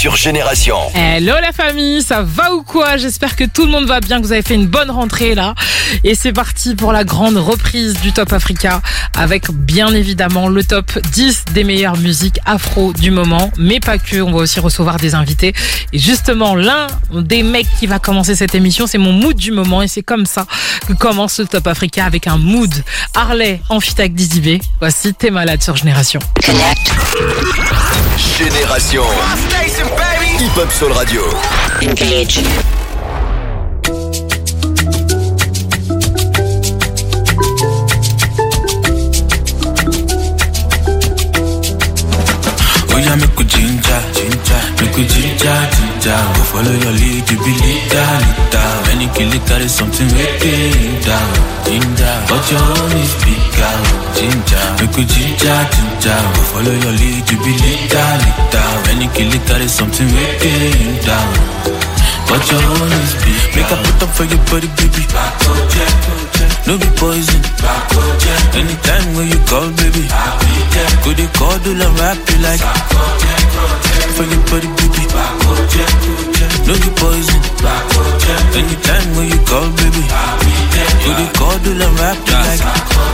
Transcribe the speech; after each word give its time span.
sur 0.00 0.16
Génération. 0.16 0.78
Hello 0.94 1.34
la 1.42 1.52
famille, 1.52 2.02
ça 2.02 2.22
va 2.22 2.54
ou 2.54 2.62
quoi? 2.62 2.96
J'espère 2.96 3.36
que 3.36 3.44
tout 3.44 3.66
le 3.66 3.70
monde 3.70 3.84
va 3.84 4.00
bien, 4.00 4.18
que 4.18 4.24
vous 4.24 4.32
avez 4.32 4.40
fait 4.40 4.54
une 4.54 4.66
bonne 4.66 4.90
rentrée 4.90 5.34
là. 5.34 5.54
Et 6.04 6.14
c'est 6.14 6.32
parti 6.32 6.74
pour 6.74 6.94
la 6.94 7.04
grande 7.04 7.36
reprise 7.36 8.00
du 8.00 8.10
Top 8.10 8.32
Africa 8.32 8.80
avec 9.14 9.50
bien 9.50 9.92
évidemment 9.92 10.48
le 10.48 10.64
top 10.64 10.98
10 11.12 11.44
des 11.52 11.64
meilleures 11.64 11.98
musiques 11.98 12.38
afro 12.46 12.94
du 12.94 13.10
moment, 13.10 13.50
mais 13.58 13.78
pas 13.78 13.98
que, 13.98 14.22
on 14.22 14.32
va 14.32 14.38
aussi 14.38 14.58
recevoir 14.58 14.96
des 14.96 15.14
invités. 15.14 15.52
Et 15.92 15.98
justement, 15.98 16.54
l'un 16.54 16.86
des 17.12 17.42
mecs 17.42 17.68
qui 17.78 17.86
va 17.86 17.98
commencer 17.98 18.34
cette 18.34 18.54
émission, 18.54 18.86
c'est 18.86 18.96
mon 18.96 19.12
mood 19.12 19.36
du 19.36 19.52
moment 19.52 19.82
et 19.82 19.88
c'est 19.88 20.02
comme 20.02 20.24
ça 20.24 20.46
que 20.88 20.94
commence 20.94 21.40
le 21.40 21.46
Top 21.46 21.66
Africa 21.66 22.06
avec 22.06 22.26
un 22.26 22.38
mood. 22.38 22.72
Harley 23.14 23.60
en 23.68 23.80
fit 23.80 23.96
avec 23.98 24.14
Dizzy 24.14 24.40
B. 24.40 24.62
Voici 24.78 25.12
T'es 25.12 25.30
malade 25.30 25.62
sur 25.62 25.76
Génération. 25.76 26.20
Génération. 28.38 29.04
Hip 30.40 30.52
Hop 30.52 30.70
Soul 30.72 30.94
Radio. 30.94 31.20
Engage. 31.82 32.79
Make 45.00 45.08
ginger, 45.08 45.60
ginger. 45.72 46.20
Go 46.36 46.42
follow 46.52 46.74
your 46.76 46.92
lead, 46.92 47.24
you 47.24 47.38
be 47.40 47.52
leader, 47.64 48.10
leader. 48.20 48.68
When 48.86 49.00
you 49.00 49.08
kill 49.16 49.32
it, 49.32 49.44
there 49.48 49.62
is 49.62 49.72
something 49.72 50.08
waiting 50.12 51.00
down, 51.00 51.32
ginger. 51.64 52.14
But 52.28 52.44
your 52.52 52.60
own 52.60 52.92
is 53.00 53.12
bigger, 53.24 53.74
ginger. 54.16 54.64
Make 54.80 54.96
we 54.96 55.04
ginger, 55.08 55.58
ginger. 55.72 56.20
Go 56.36 56.42
follow 56.52 56.74
your 56.84 56.94
lead, 57.00 57.24
you 57.30 57.38
be 57.40 57.52
leader, 57.64 58.08
leader. 58.24 58.68
When 58.86 59.00
you 59.00 59.10
kill 59.16 59.32
it, 59.32 59.44
there 59.48 59.62
is 59.62 59.72
something 59.72 60.08
waiting 60.12 61.00
down. 61.08 61.32
But 62.28 62.42
your 62.50 62.62
own 62.62 62.92
is 63.02 63.12
big. 63.24 63.42
Make 63.56 63.70
a 63.72 63.76
put 63.80 64.02
up 64.04 64.10
for 64.14 64.24
your 64.24 64.42
body, 64.46 64.68
baby. 64.78 65.02
No 66.66 66.78
be 66.78 66.86
poison. 67.00 67.42
Anytime 68.54 69.06
when 69.16 69.26
you 69.26 69.40
call, 69.50 69.66
baby. 69.80 70.06
Could 71.02 71.18
you 71.18 71.28
call, 71.34 71.58
do 71.64 71.74
the 71.74 71.88
rap 71.98 72.18
you 72.30 72.38
like? 72.46 72.62
For 74.14 74.22
your 74.22 74.42
body, 74.46 74.68
baby. 74.78 74.89
No 76.66 76.74
be 76.78 76.90
poison. 77.00 77.40
Anytime 78.54 79.08
when 79.16 79.26
you 79.28 79.40
call, 79.48 79.68
baby. 79.74 80.04
You 81.10 81.28
call, 81.34 81.58
do 81.64 81.74
the 81.74 81.88
rap 81.98 82.16
you 82.22 82.38
like? 82.38 82.62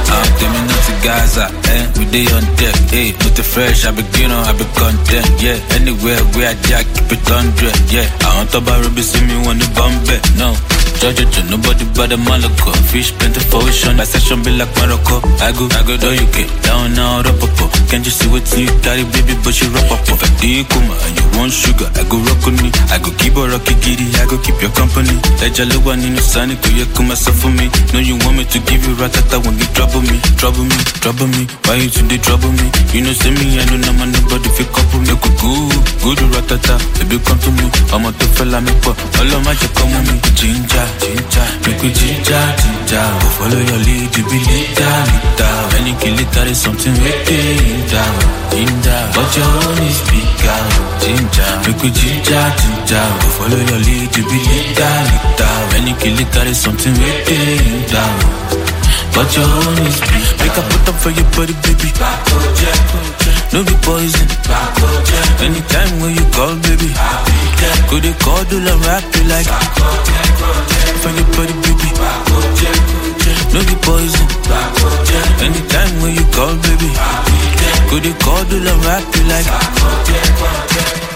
I'm 0.06 0.28
coming 0.39 0.69
out 0.69 0.83
to 0.87 0.95
Gaza, 1.03 1.47
eh? 1.73 1.84
We 1.98 2.05
day 2.12 2.27
on 2.31 2.45
deck, 2.61 2.77
eh? 2.93 3.17
With 3.25 3.37
the 3.37 3.43
fresh, 3.43 3.87
I 3.87 3.91
begin 3.91 4.31
on, 4.31 4.45
I 4.45 4.53
be 4.53 4.67
content, 4.77 5.27
yeah. 5.41 5.59
Anywhere 5.73 6.20
where 6.37 6.51
I 6.53 6.55
jack, 6.69 6.84
keep 6.95 7.11
it 7.17 7.23
100, 7.25 7.73
yeah. 7.91 8.06
I 8.21 8.37
want 8.37 8.50
to 8.53 8.61
buy 8.61 8.78
Ruby, 8.78 9.03
see 9.03 9.25
me 9.25 9.37
when 9.47 9.59
the 9.59 9.69
bomb 9.75 9.97
back, 10.05 10.23
no. 10.37 10.53
Judge 11.00 11.21
it, 11.21 11.37
nobody 11.50 11.84
but 11.93 12.09
the 12.09 12.17
Malaco. 12.17 12.73
Fish 12.89 13.12
plenty 13.17 13.41
for 13.41 13.61
ocean, 13.65 13.97
my 13.97 14.05
section 14.05 14.43
be 14.43 14.50
like 14.53 14.73
Morocco. 14.81 15.21
I 15.45 15.53
go, 15.53 15.69
I 15.73 15.84
go 15.84 15.97
do 15.97 16.12
you 16.12 16.25
get 16.33 16.48
down 16.62 16.95
now, 16.95 17.21
up 17.21 17.43
up. 17.43 17.73
Can't 17.89 18.05
you 18.05 18.12
see 18.12 18.28
what 18.28 18.45
you 18.56 18.69
carry, 18.81 19.05
baby, 19.05 19.37
but 19.45 19.56
you 19.61 19.69
rock 19.73 19.93
up 19.93 20.05
up. 20.05 20.09
If 20.09 20.25
I 20.25 20.28
dig 20.41 20.69
and 20.73 21.12
you 21.17 21.27
want 21.37 21.53
I 21.85 22.03
go 22.09 22.17
rock 22.25 22.41
on 22.49 22.57
me. 22.57 22.73
I 22.89 22.97
go 22.97 23.11
keep 23.21 23.37
a 23.37 23.45
rocky 23.45 23.75
giddy, 23.85 24.09
I 24.17 24.25
go 24.25 24.41
keep 24.41 24.57
your 24.65 24.73
company. 24.73 25.13
That 25.45 25.53
jalo 25.53 25.77
one 25.85 26.01
in 26.01 26.17
the 26.17 26.25
sun, 26.25 26.49
go 26.57 26.69
you 26.73 26.89
come 26.97 27.13
myself 27.13 27.37
for 27.37 27.53
me. 27.53 27.69
No, 27.93 28.01
you 28.01 28.17
want 28.25 28.41
me 28.41 28.45
to 28.49 28.59
give 28.65 28.81
you 28.81 28.95
ratata 28.97 29.37
when 29.45 29.59
you 29.61 29.69
trouble 29.77 30.01
me, 30.01 30.17
trouble 30.41 30.65
me, 30.65 30.77
trouble 31.05 31.29
me. 31.29 31.45
Why 31.69 31.77
you 31.77 31.91
today 31.93 32.17
trouble 32.17 32.53
me? 32.57 32.67
You 32.97 33.05
know, 33.05 33.13
send 33.13 33.37
me, 33.37 33.61
I 33.61 33.65
don't 33.69 33.85
know, 33.85 33.93
now 33.93 33.99
my 34.01 34.07
nobody 34.09 34.49
feel 34.57 34.71
couple 34.73 35.01
me. 35.05 35.13
Go 35.21 35.29
good, 35.37 35.77
good 36.01 36.21
ratata, 36.33 36.81
baby, 36.97 37.21
come 37.21 37.41
to 37.45 37.51
me. 37.53 37.67
I'm 37.93 38.09
a 38.09 38.11
tough 38.17 38.33
fella, 38.41 38.59
me 38.65 38.73
put 38.81 38.97
all 38.97 39.33
of 39.37 39.41
my 39.45 39.53
come 39.77 39.93
on 39.93 40.05
me. 40.09 40.17
Ginger, 40.33 40.87
ginger, 41.03 41.47
make 41.69 41.81
we 41.85 41.91
ginger, 41.93 42.45
ginger. 42.57 43.05
Go 43.21 43.29
follow 43.37 43.61
your 43.61 43.81
lead, 43.84 44.11
you 44.17 44.25
be 44.25 44.39
leader, 44.49 44.97
leader. 45.12 45.55
When 45.77 45.84
you 45.93 45.97
kill 46.00 46.17
it, 46.25 46.31
there 46.33 46.49
is 46.49 46.56
something 46.56 46.95
waiting 47.05 47.84
down, 47.93 48.17
ginger. 48.49 49.00
But 49.12 49.29
your 49.37 49.50
own 49.61 49.79
is 49.84 50.00
bigger, 50.09 50.61
ginger. 51.05 51.53
Make 51.66 51.82
we 51.82 51.91
ginger, 51.91 52.47
ginger. 52.62 53.06
Go 53.21 53.28
follow 53.37 53.59
your 53.59 53.81
lead, 53.82 54.10
you 54.15 54.22
be 54.22 54.38
leader, 54.38 54.94
leader. 55.10 55.54
When 55.75 55.87
you 55.91 55.97
kill 55.99 56.19
it, 56.22 56.31
there 56.31 56.47
is 56.47 56.59
something 56.62 56.94
waiting 56.94 57.82
down. 57.91 58.16
But 59.10 59.27
your 59.34 59.49
own 59.50 59.78
is 59.82 59.99
big. 59.99 60.26
Make 60.38 60.55
a 60.55 60.62
put 60.62 60.87
up 60.87 60.97
for 61.03 61.10
your 61.10 61.26
body, 61.34 61.56
baby. 61.66 61.91
No 63.50 63.65
be 63.66 63.75
poison. 63.82 64.28
Anytime 65.43 65.93
when 65.99 66.15
you 66.15 66.26
call, 66.31 66.55
baby. 66.62 66.94
Could 67.91 68.05
you 68.05 68.15
call, 68.22 68.44
do 68.47 68.60
the 68.62 68.76
rap 68.87 69.03
you 69.16 69.25
like? 69.26 69.50
For 71.03 71.10
your 71.10 71.28
body, 71.34 71.55
baby. 71.66 71.91
No 73.50 73.60
be 73.66 73.75
poison. 73.82 74.26
Anytime 75.43 75.93
when 75.99 76.15
you 76.15 76.26
call, 76.31 76.55
baby. 76.62 76.91
Could 77.91 78.05
you 78.06 78.15
call, 78.22 78.44
do 78.44 78.60
the 78.60 78.75
rap 78.87 79.03
you 79.16 79.25
like? 79.26 79.47
Your 79.50 81.16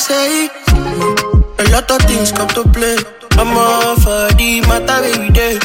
say, 0.00 0.48
a 1.58 1.64
lot 1.72 1.90
of 1.90 2.00
things 2.08 2.32
come 2.32 2.48
to 2.48 2.64
play. 2.72 2.96
I'm 3.32 3.52
all 3.56 3.96
for 3.96 4.32
the 4.38 4.60
matter 4.68 5.04
every 5.12 5.30
day. 5.30 5.58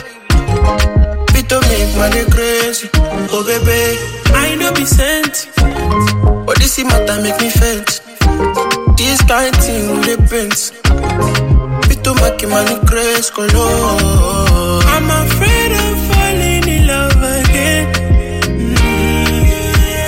To 1.45 1.61
make 1.69 1.95
money 1.95 2.25
crazy. 2.31 2.89
Oh, 3.31 3.43
baby, 3.45 3.99
I 4.33 4.55
know 4.55 4.73
be 4.73 4.83
sent 4.83 5.45
but 6.45 6.57
this 6.57 6.83
matter 6.83 7.21
make 7.21 7.39
me 7.39 7.49
faint. 7.49 8.04
Thing 9.27 9.89
with 10.01 10.29
the 10.29 10.53
to 12.03 12.13
make 12.21 12.47
money 12.47 12.77
crazy. 12.85 13.31
Color. 13.33 13.49
I'm 14.85 15.09
afraid 15.25 15.71
of 15.71 15.97
falling 16.13 16.67
in 16.69 16.85
love 16.85 17.17
again 17.17 17.91
Mm. 18.45 18.77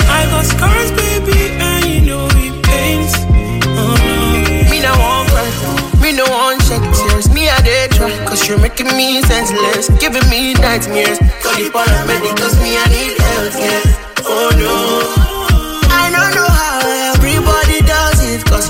I 0.07 0.25
got 0.29 0.45
scars, 0.45 0.91
baby, 0.91 1.49
and 1.57 1.85
you 1.85 2.01
know 2.01 2.27
it 2.29 2.63
pains 2.63 3.13
Oh 3.65 3.97
no 4.05 4.69
Me 4.69 4.79
no 4.81 4.93
want 5.01 5.29
cry, 5.29 5.49
me 6.01 6.11
no 6.13 6.25
want 6.29 6.61
shed 6.61 6.83
tears. 6.93 7.27
Me 7.33 7.49
I 7.49 7.59
dey 7.61 7.87
try, 7.89 8.11
cause 8.27 8.47
you're 8.47 8.59
making 8.59 8.95
me 8.95 9.21
senseless, 9.23 9.89
giving 9.99 10.29
me 10.29 10.53
nightmares. 10.53 11.17
Call 11.41 11.55
the 11.57 11.69
paramedic, 11.73 12.37
cause 12.37 12.55
me 12.61 12.77
I 12.77 12.85
need 12.93 13.17
help, 13.17 13.53
yeah. 13.57 14.29
Oh 14.29 14.51
no. 14.61 15.26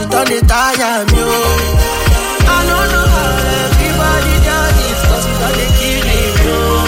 Don't 0.06 0.30
me, 1.10 1.18
oh. 1.18 1.26
I 2.48 2.60
don't 2.70 2.88
know 2.94 3.06
how 3.18 3.34
everybody 3.66 4.36
does 4.46 4.78
it, 4.86 4.98
cause 5.10 5.26
it 5.26 5.38
don't 5.42 5.74
kill 5.78 6.02
me, 6.06 6.20
oh. 6.38 6.86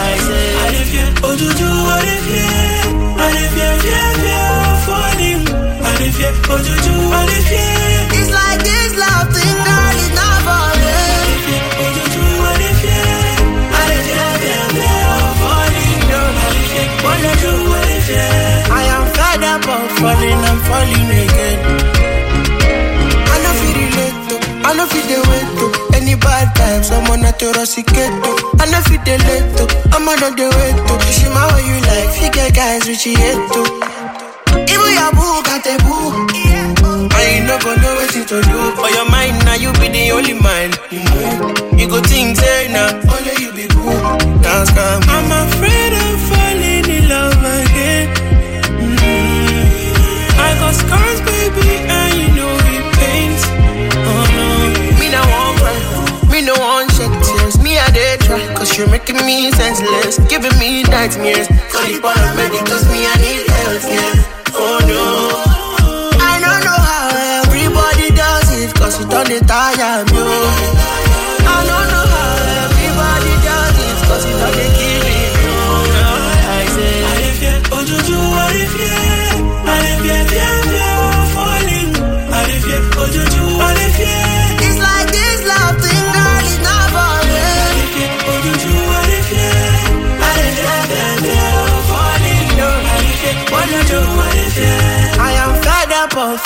I 0.00 0.16
say, 0.26 0.48
Allez 0.64 0.86
viens, 0.88 1.12
aujourd'hui, 1.28 1.68
allez 1.96 2.20
viens 2.24 2.88
Allez 3.20 3.48
viens, 3.52 3.76
viens, 3.84 4.12
viens, 4.24 4.80
falling 4.88 5.42
Allez 5.88 6.10
viens, 6.16 6.34
aujourd'hui, 6.48 7.12
allez 7.20 7.42
viens 7.52 8.16
it's 8.18 8.30
like 8.32 8.60
this 8.64 8.92
love 8.96 9.28
thing, 9.36 9.58
girl, 9.68 9.92
it's 10.00 10.10
not 10.16 10.38
for 10.46 10.72
real. 10.80 11.04
Allez 11.20 11.40
viens, 11.44 11.68
aujourd'hui, 11.84 12.32
allez 12.48 12.74
viens 12.80 13.44
Allez 13.76 14.00
viens, 14.08 14.34
viens, 14.40 14.68
viens, 14.72 15.20
falling 15.42 16.00
Allez 16.48 16.64
viens, 16.72 16.88
aujourd'hui, 17.04 17.76
allez 17.76 18.00
viens 18.08 18.58
I 18.70 18.82
am 18.96 19.04
fed 19.16 19.42
up 19.52 19.68
of 19.68 19.84
falling 20.00 20.42
and 20.48 20.60
falling 20.68 21.10
again. 21.24 21.47
Know 24.88 24.94
fit 24.94 25.04
the 25.04 25.20
wait 25.28 25.48
to 25.60 25.96
any 25.96 26.14
bad 26.16 26.54
times. 26.56 26.90
I'm 26.90 27.04
on 27.10 27.20
a 27.20 27.32
torosicato. 27.36 28.32
I 28.56 28.64
know 28.72 28.80
fit 28.88 29.04
the 29.04 29.20
late 29.28 29.44
to. 29.60 29.64
I'm 29.92 30.08
on 30.08 30.16
the 30.32 30.48
way 30.48 30.72
to. 30.72 30.94
She 31.12 31.28
my 31.28 31.44
way 31.52 31.60
you 31.68 31.76
like. 31.84 32.08
Figure 32.16 32.48
guys 32.56 32.86
which 32.88 33.04
you 33.04 33.12
to. 33.12 33.60
Even 34.64 34.92
your 34.96 35.12
boo 35.12 35.44
got 35.44 35.66
a 35.68 35.76
boo. 35.84 36.24
I 37.12 37.44
no 37.44 37.58
gonna 37.60 37.82
know 37.82 37.94
what 38.00 38.08
to 38.16 38.24
do. 38.24 38.58
For 38.80 38.88
your 38.96 39.04
mind 39.10 39.44
now, 39.44 39.54
you 39.60 39.72
be 39.76 39.88
the 39.92 40.08
only 40.12 40.32
mind. 40.32 40.72
Mm-hmm. 40.88 41.78
You 41.78 41.88
go 41.88 42.00
think 42.00 42.38
say 42.38 42.68
now, 42.72 42.88
only 43.12 43.34
you 43.44 43.52
be 43.52 43.68
boo. 43.68 43.92
Dance 44.40 44.70
come. 44.72 45.02
I'm 45.04 45.28
afraid 45.52 45.92
of 45.92 46.16
falling 46.32 46.88
in 46.96 47.08
love 47.12 47.36
again. 47.36 48.08
Mm-hmm. 48.80 50.40
I 50.40 50.48
got 50.60 50.72
scars, 50.74 51.07
me 56.48 56.54
no 56.54 56.60
want 56.60 56.90
shed 56.92 57.12
tears. 57.22 57.58
Me 57.60 57.78
I 57.78 57.90
dey 57.90 58.16
try, 58.20 58.40
cause 58.54 58.76
you're 58.78 58.88
making 58.88 59.16
me 59.26 59.50
senseless, 59.52 60.18
giving 60.28 60.56
me 60.58 60.82
nightmares. 60.84 61.46
For 61.68 61.84
the 61.84 62.00
paramedics, 62.00 62.84
me 62.88 63.04
I 63.04 63.14
need 63.20 63.44
help, 63.52 63.82
yeah. 63.84 64.56
Oh 64.56 64.80
no. 64.88 65.04
I 66.20 66.40
don't 66.40 66.64
know 66.64 66.80
how 66.90 67.44
everybody 67.44 68.08
does 68.16 68.48
it, 68.62 68.74
cause 68.74 69.00
it 69.00 69.08
don't 69.10 69.28
tire 69.46 70.04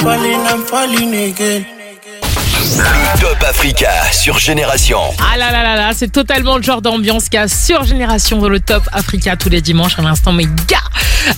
falling, 0.02 0.40
I'm 0.46 0.62
falling 0.64 1.14
again. 1.14 1.64
Le 2.76 3.20
Top 3.20 3.42
Africa 3.48 3.90
sur 4.10 4.38
Génération. 4.38 4.98
Ah 5.20 5.36
là 5.36 5.52
là 5.52 5.62
là 5.62 5.76
là, 5.76 5.90
c'est 5.94 6.10
totalement 6.10 6.56
le 6.56 6.62
genre 6.62 6.82
d'ambiance 6.82 7.28
qu'il 7.28 7.38
y 7.38 7.42
a 7.42 7.48
sur 7.48 7.84
Génération 7.84 8.38
dans 8.38 8.48
le 8.48 8.60
Top 8.60 8.82
Africa 8.92 9.36
tous 9.36 9.48
les 9.48 9.60
dimanches. 9.60 9.98
À 9.98 10.02
l'instant, 10.02 10.32
mes 10.32 10.46
gars, 10.46 10.78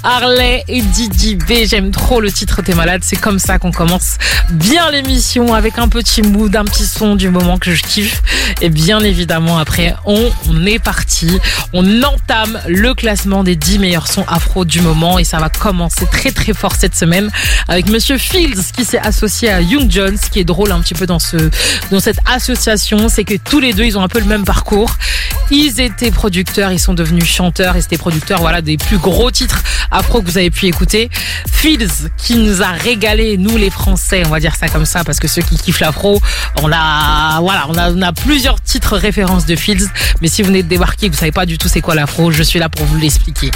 Harley 0.03 0.65
et 0.69 0.83
Didi 0.83 1.37
B, 1.37 1.67
j'aime 1.67 1.91
trop 1.91 2.21
le 2.21 2.31
titre 2.31 2.63
T'es 2.63 2.75
malade. 2.75 3.03
C'est 3.05 3.17
comme 3.17 3.39
ça 3.39 3.59
qu'on 3.59 3.73
commence 3.73 4.17
bien 4.51 4.91
l'émission 4.91 5.55
avec 5.55 5.79
un 5.79 5.89
petit 5.89 6.23
mood, 6.23 6.55
un 6.55 6.65
petit 6.65 6.87
son 6.87 7.17
du 7.17 7.31
moment 7.31 7.59
que 7.59 7.75
je 7.75 7.83
kiffe. 7.83 8.23
Et 8.61 8.71
bien 8.71 9.01
évidemment, 9.01 9.59
après, 9.59 9.95
on, 10.05 10.31
est 10.67 10.79
parti. 10.79 11.39
On 11.73 12.03
entame 12.03 12.61
le 12.69 12.95
classement 12.95 13.45
des 13.45 13.57
10 13.57 13.79
meilleurs 13.79 14.09
sons 14.09 14.25
afro 14.29 14.65
du 14.65 14.81
moment 14.81 15.19
et 15.19 15.25
ça 15.25 15.39
va 15.39 15.49
commencer 15.49 16.07
très 16.11 16.31
très 16.31 16.55
fort 16.55 16.75
cette 16.75 16.95
semaine 16.95 17.31
avec 17.69 17.89
Monsieur 17.89 18.19
Fields 18.19 18.63
qui 18.75 18.85
s'est 18.85 18.99
associé 18.99 19.51
à 19.51 19.61
Young 19.61 19.91
Jones. 19.91 20.17
Ce 20.23 20.31
qui 20.31 20.41
est 20.41 20.45
drôle 20.45 20.73
un 20.73 20.81
petit 20.81 20.95
peu 20.95 21.07
dans 21.07 21.19
ce 21.19 21.37
dans 21.91 22.01
cette 22.01 22.19
association, 22.33 23.09
c'est 23.09 23.25
que 23.25 23.35
tous 23.37 23.61
les 23.61 23.73
deux 23.73 23.85
ils 23.85 23.99
ont 23.99 24.03
un 24.03 24.09
peu 24.09 24.21
le 24.21 24.27
même 24.27 24.45
parcours. 24.45 24.97
Ils 25.51 25.81
étaient 25.81 26.11
producteurs, 26.11 26.73
ils 26.73 26.79
sont 26.79 26.95
devenus 26.95 27.27
chanteurs 27.27 27.77
et 27.77 27.83
c'était 27.83 27.99
producteurs 27.99 28.41
voilà 28.41 28.63
des 28.63 28.77
plus 28.77 28.99
gros 28.99 29.31
titres 29.31 29.63
afro 29.91 30.23
que 30.23 30.27
vous 30.31 30.39
avez 30.39 30.51
pu 30.51 30.67
écouter. 30.67 31.11
Fields 31.51 32.11
qui 32.17 32.37
nous 32.37 32.63
a 32.63 32.69
régalé 32.69 33.37
nous 33.37 33.57
les 33.57 33.71
Français, 33.71 34.23
on 34.27 34.31
va 34.31 34.41
dire 34.41 34.55
ça 34.55 34.69
comme 34.69 34.85
ça 34.85 35.05
parce 35.05 35.19
que 35.19 35.29
ceux 35.29 35.43
qui 35.43 35.57
kiffent 35.57 35.81
l'afro, 35.81 36.21
on 36.63 36.71
a 36.73 37.41
voilà, 37.41 37.67
on 37.69 37.75
a, 37.77 37.91
on 37.91 38.03
a 38.03 38.13
plusieurs 38.13 38.61
titres 38.61 38.97
références 38.97 39.47
de 39.47 39.57
Fields, 39.57 39.89
mais 40.21 40.29
si 40.29 40.43
vous 40.43 40.49
venez 40.49 40.63
de 40.63 40.69
débarquer, 40.69 41.09
que 41.09 41.15
vous 41.15 41.21
savez 41.21 41.33
pas 41.33 41.47
du 41.47 41.59
tout 41.59 41.69
c'est 41.69 41.81
quoi 41.81 41.95
l'afro, 41.95 42.31
je 42.31 42.43
suis 42.43 42.59
là 42.59 42.69
pour 42.69 42.85
vous 42.87 42.97
l'expliquer. 42.97 43.51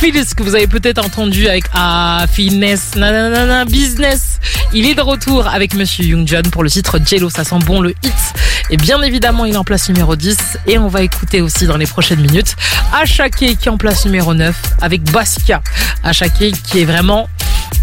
Fields 0.00 0.34
que 0.36 0.42
vous 0.42 0.54
avez 0.54 0.66
peut-être 0.66 1.04
entendu 1.04 1.48
avec 1.48 1.64
ah 1.74 2.26
finesse 2.30 2.94
nanana 2.96 3.64
business, 3.64 4.40
il 4.72 4.86
est 4.86 4.94
de 4.94 5.02
retour 5.02 5.46
avec 5.46 5.74
Monsieur 5.74 6.04
Young 6.04 6.26
John 6.26 6.42
pour 6.50 6.62
le 6.62 6.70
titre 6.70 6.98
Jello, 7.04 7.30
ça 7.30 7.44
sent 7.44 7.58
bon 7.64 7.80
le 7.80 7.90
hit. 8.02 8.12
Et 8.70 8.76
bien 8.76 9.00
évidemment, 9.02 9.44
il 9.44 9.54
est 9.54 9.58
en 9.58 9.64
place 9.64 9.88
numéro 9.88 10.16
10 10.16 10.58
et 10.66 10.78
on 10.78 10.88
va 10.88 11.02
écouter 11.02 11.40
aussi 11.40 11.66
dans 11.66 11.76
les 11.76 11.86
prochaines 11.86 12.20
minutes 12.20 12.56
Ashake 12.92 13.36
qui 13.36 13.44
est 13.46 13.68
en 13.68 13.76
place 13.76 14.04
numéro 14.04 14.34
9 14.34 14.56
avec 14.80 15.02
Basquiat. 15.10 15.53
Ashake 16.02 16.52
qui 16.62 16.80
est 16.80 16.84
vraiment 16.84 17.28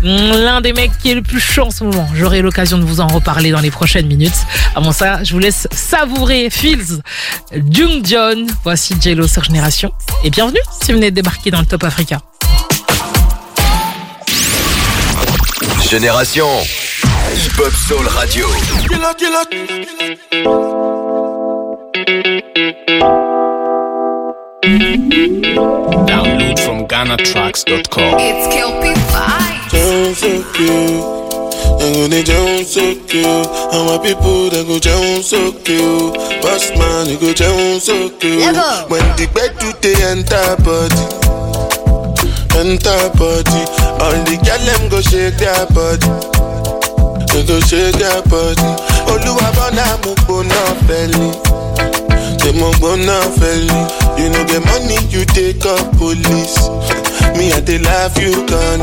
l'un 0.03 0.61
des 0.61 0.73
mecs 0.73 0.91
qui 0.99 1.11
est 1.11 1.15
le 1.15 1.21
plus 1.21 1.39
chaud 1.39 1.65
en 1.65 1.71
ce 1.71 1.83
moment. 1.83 2.07
J'aurai 2.15 2.41
l'occasion 2.41 2.77
de 2.77 2.83
vous 2.83 3.01
en 3.01 3.07
reparler 3.07 3.51
dans 3.51 3.59
les 3.59 3.71
prochaines 3.71 4.07
minutes. 4.07 4.35
Avant 4.75 4.91
ça, 4.91 5.23
je 5.23 5.33
vous 5.33 5.39
laisse 5.39 5.67
savourer 5.71 6.49
Fields, 6.49 7.01
Jung 7.69 8.01
John. 8.03 8.47
Voici 8.63 8.95
Jello 8.99 9.27
sur 9.27 9.43
Génération. 9.43 9.91
Et 10.23 10.29
bienvenue 10.29 10.59
si 10.81 10.91
vous 10.91 10.97
venez 10.97 11.11
de 11.11 11.15
débarquer 11.15 11.51
dans 11.51 11.59
le 11.59 11.65
Top 11.65 11.83
Africa. 11.83 12.19
Génération. 15.89 16.47
Hip 17.33 17.59
Hop 17.59 17.73
Soul 17.87 18.07
Radio. 18.07 18.47
Download 26.11 26.59
from 26.59 26.85
GhanaTracks.com. 26.87 28.13
It's 28.21 28.45
Kelpie 28.53 28.93
Vibes. 29.09 29.73
Down 29.73 30.13
so 30.13 30.43
cute. 30.53 31.01
I'm 31.81 31.93
gonna 31.97 32.21
down 32.21 32.63
so 32.63 32.93
cute. 33.09 33.25
And 33.25 33.83
my 33.89 33.97
people 34.05 34.49
they 34.51 34.63
go 34.63 34.77
down 34.77 35.23
so 35.23 35.51
cute. 35.65 36.13
Boss 36.45 36.69
man, 36.77 37.09
you 37.09 37.17
go 37.17 37.33
down 37.33 37.79
so 37.79 38.09
cute. 38.19 38.37
Lego. 38.37 38.85
When 38.89 39.01
the 39.17 39.25
bed 39.33 39.57
do 39.57 39.73
they 39.81 39.97
enter 40.05 40.53
body, 40.61 41.09
enter 42.61 43.09
body. 43.17 43.65
All 43.97 44.13
the 44.29 44.37
girl 44.45 44.61
them 44.61 44.89
go 44.93 45.01
shake 45.01 45.41
their 45.41 45.65
body. 45.73 46.05
They 47.33 47.41
go 47.49 47.57
shake 47.65 47.97
their 47.97 48.21
body. 48.29 48.61
Oluwa 49.09 49.49
bona 49.57 49.97
mo 50.05 50.13
gbona 50.21 50.61
belly. 50.87 51.33
They 52.43 52.51
mo 52.59 52.71
gbona 52.79 53.19
belly. 53.39 53.81
You 54.17 54.29
know 54.29 54.43
the 54.45 54.59
money 54.65 54.97
you 55.13 55.25
take 55.25 55.65
up 55.65 55.85
police. 55.97 56.57
Me 57.37 57.51
I 57.53 57.59
they 57.61 57.77
laugh 57.79 58.17
you 58.17 58.33
gone. 58.47 58.81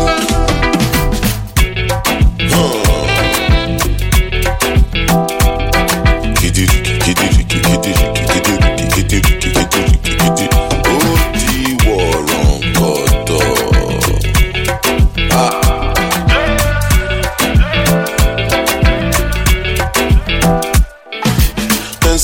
Ó 2.55 2.89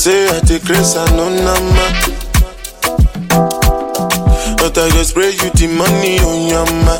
say 0.05 0.27
I 0.29 0.39
take 0.41 0.63
grace 0.65 0.95
and 0.95 1.17
no 1.17 1.29
nama. 1.29 1.85
But 4.61 4.77
I 4.77 4.89
go 4.93 5.01
spray 5.01 5.31
you 5.33 5.49
the 5.57 5.67
money 5.73 6.19
on 6.21 6.45
your 6.45 6.67
ma. 6.85 6.95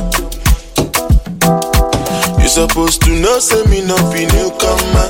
You 2.42 2.48
supposed 2.50 3.02
to 3.04 3.12
know, 3.12 3.38
say 3.40 3.62
me 3.70 3.82
no 3.86 3.96
be 4.12 4.26
newcomer. 4.34 5.08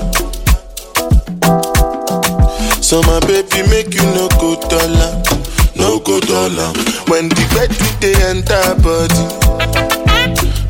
So 2.84 3.02
my 3.04 3.20
baby 3.22 3.64
make 3.72 3.94
you 3.96 4.04
no 4.12 4.28
go 4.44 4.60
dollar, 4.68 5.24
no 5.80 6.00
go 6.00 6.20
dollar. 6.20 6.72
When 7.08 7.30
the 7.30 7.44
bed 7.56 7.70
with 7.72 8.00
they 8.04 8.16
enter 8.28 8.76
body, 8.84 9.26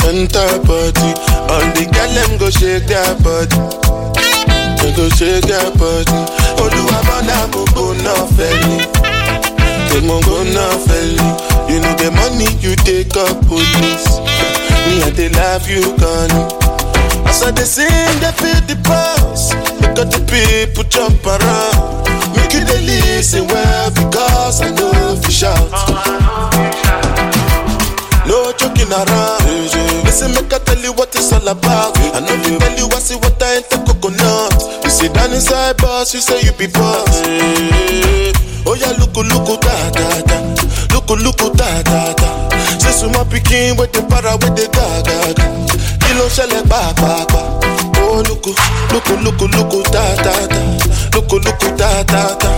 enter 0.06 0.50
body. 0.62 1.12
All 1.50 1.66
the 1.74 1.86
girl 1.90 2.12
them 2.14 2.38
go 2.38 2.50
shake 2.50 2.86
their 2.86 3.16
body, 3.26 3.58
they 4.86 4.94
go 4.94 5.10
shake 5.18 5.42
their 5.50 5.72
body. 5.82 6.14
Oluwa 6.62 7.00
bona 7.10 7.48
mo 7.50 7.66
go 7.74 7.94
no 8.06 8.14
felly, 8.38 8.86
they 9.90 10.02
mo 10.06 10.22
go 10.22 10.44
no 10.46 10.66
felly. 10.86 11.26
You 11.74 11.82
know 11.82 11.94
the 11.98 12.12
money 12.14 12.46
you 12.62 12.76
take 12.86 13.18
up 13.18 13.34
police. 13.50 14.22
Me 14.86 15.02
and 15.02 15.16
they 15.18 15.30
love 15.30 15.68
you 15.68 15.82
gone. 15.98 16.30
As 17.26 17.42
I 17.42 17.50
they 17.52 17.66
sing, 17.66 17.90
they 18.22 18.32
feel 18.38 18.62
the 18.70 18.78
pulse. 18.86 19.54
Look 19.82 19.98
at 19.98 20.14
the 20.14 20.22
people 20.30 20.84
jump 20.86 21.26
around. 21.26 22.06
Make 22.38 22.54
you 22.54 22.64
they 22.64 22.82
listen 22.86 23.48
well 23.48 23.90
because 23.90 24.62
I 24.62 24.70
know 24.70 24.92
if 25.18 25.26
you 25.26 25.32
shout. 25.34 25.66
No 28.30 28.54
joking 28.54 28.92
around. 28.94 29.42
Listen, 30.06 30.32
make 30.38 30.54
I 30.54 30.60
tell 30.60 30.78
you 30.78 30.94
what 30.94 31.10
it's 31.16 31.34
all 31.34 31.48
about. 31.48 31.98
I 32.14 32.20
know 32.22 32.36
you 32.46 32.60
tell 32.60 32.78
you 32.78 32.86
see 33.06 33.16
what 33.22 33.38
I 33.42 33.58
ain't 33.62 33.70
coconut. 33.70 34.15
You 34.96 35.12
sit 35.12 35.14
down 35.14 35.34
inside 35.34 35.76
boss, 35.78 36.14
you 36.14 36.22
say 36.22 36.40
you 36.42 36.54
be 36.54 36.68
boss. 36.68 37.20
Oh 38.66 38.76
yeah, 38.80 38.96
look, 38.96 39.12
look, 39.18 39.60
da 39.60 39.90
da 39.92 40.22
da. 40.24 40.38
Look, 40.96 41.10
look, 41.20 41.38
da 41.58 41.82
da 41.84 42.14
da. 42.14 42.50
Say 42.80 42.92
so 42.92 43.10
my 43.10 43.26
picking 43.26 43.76
with 43.76 43.92
the 43.92 44.02
para 44.08 44.38
with 44.40 44.56
the 44.56 44.72
ga 44.72 44.88
ga 45.04 45.34
ga. 45.36 45.46
Kí 46.00 46.14
ló 46.16 46.30
ṣẹlẹ̀ 46.32 46.64
pàápàá? 46.72 47.12
Oh 48.00 48.08
oh, 48.08 48.24
loco, 48.24 48.52
loco, 48.94 49.14
loco, 49.20 49.46
loco, 49.52 49.84
ta, 49.92 50.16
ta, 50.24 50.32
ta. 50.48 50.60
Loco, 51.14 51.40
loco, 51.44 51.68
ta, 51.76 52.04
ta, 52.06 52.36
ta. 52.40 52.52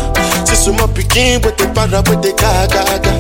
C'est 0.45 0.55
sur 0.55 0.73
mon 0.73 0.87
piquin, 0.89 1.39
but 1.41 1.57
they 1.57 1.65
para, 1.73 2.03
but 2.03 2.21
they 2.21 2.33
ga, 2.33 2.67
ga, 2.67 2.83
ga. 3.01 3.11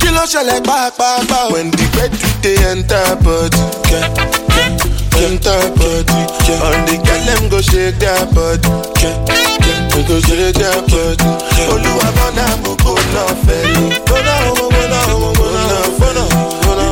Kill 0.00 0.16
us, 0.16 0.30
shall 0.32 0.46
like, 0.46 0.64
ba, 0.64 0.90
ba, 0.96 1.20
ba. 1.28 1.48
When 1.52 1.70
the 1.70 1.84
bed 1.92 2.10
to 2.12 2.28
the 2.40 2.52
enter 2.72 3.16
body, 3.20 3.60
yeah, 3.92 4.08
yeah. 4.56 4.91
Enter 5.18 5.60
body, 5.78 6.20
yeah. 6.48 6.64
All 6.66 6.78
the 6.86 6.96
girl 7.04 7.20
them 7.26 7.48
go 7.48 7.60
shake 7.60 7.98
their 8.02 8.26
body, 8.34 8.68
yeah, 8.98 9.14
yeah. 9.28 9.88
They 9.92 10.02
go 10.08 10.18
shake 10.20 10.56
their 10.56 10.80
body. 10.90 11.30
Olúwa 11.72 12.08
bọ́nà 12.16 12.46
mo 12.62 12.72
kò 12.84 12.92
náà 13.14 13.26
fẹ́ 13.44 13.60
lò. 13.72 13.82
Bọ́nà 14.08 14.34
ọmọ 14.50 14.64
bọ́nà 14.74 14.98
ọmọ 15.14 15.30
bọ́nà 15.38 15.62
bọ́nà. 16.00 16.24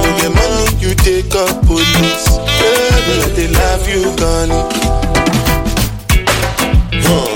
You 0.05 0.13
get 0.21 0.33
money, 0.37 0.65
you 0.83 0.95
take 0.95 1.35
up 1.35 1.51
police. 1.67 2.27
Baby, 2.61 3.13
let 3.21 3.33
they 3.37 3.49
love 3.49 3.85
you, 3.93 4.03
gone. 4.21 4.55
Top 7.05 7.29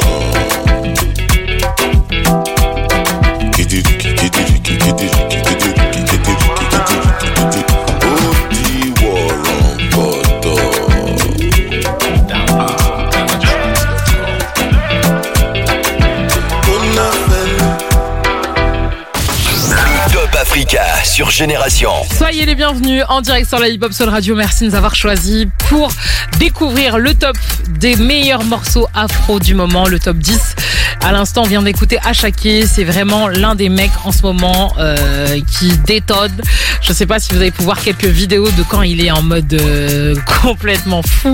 Soyez 22.18 22.44
les 22.44 22.56
bienvenus 22.56 23.04
en 23.08 23.20
direct 23.20 23.48
sur 23.48 23.60
la 23.60 23.68
Hip 23.68 23.78
Hop 23.82 23.92
Soul 23.92 24.08
Radio. 24.08 24.34
Merci 24.34 24.64
de 24.64 24.70
nous 24.70 24.74
avoir 24.74 24.96
choisis 24.96 25.46
pour 25.68 25.92
découvrir 26.40 26.98
le 26.98 27.14
top 27.14 27.36
des 27.68 27.94
meilleurs 27.94 28.42
morceaux 28.42 28.88
afro 28.94 29.38
du 29.38 29.54
moment, 29.54 29.86
le 29.86 30.00
top 30.00 30.16
10. 30.16 30.56
À 31.02 31.12
l'instant, 31.12 31.42
on 31.42 31.46
vient 31.46 31.62
d'écouter 31.62 31.98
Achaké. 32.04 32.66
C'est 32.66 32.84
vraiment 32.84 33.28
l'un 33.28 33.54
des 33.54 33.68
mecs 33.68 33.92
en 34.04 34.12
ce 34.12 34.22
moment 34.22 34.74
euh, 34.78 35.40
qui 35.58 35.76
détonne. 35.86 36.32
Je 36.80 36.92
sais 36.92 37.06
pas 37.06 37.18
si 37.18 37.32
vous 37.32 37.40
avez 37.40 37.50
pu 37.50 37.62
voir 37.62 37.80
quelques 37.80 38.04
vidéos 38.04 38.50
de 38.50 38.62
quand 38.62 38.82
il 38.82 39.04
est 39.04 39.10
en 39.10 39.22
mode 39.22 39.52
euh, 39.54 40.14
complètement 40.42 41.02
fou 41.02 41.32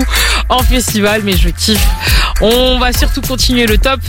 en 0.49 0.59
festival, 0.59 1.21
mais 1.23 1.37
je 1.37 1.49
kiffe. 1.49 1.85
On 2.41 2.79
va 2.79 2.91
surtout 2.91 3.21
continuer 3.21 3.67
le 3.67 3.77
top 3.77 3.99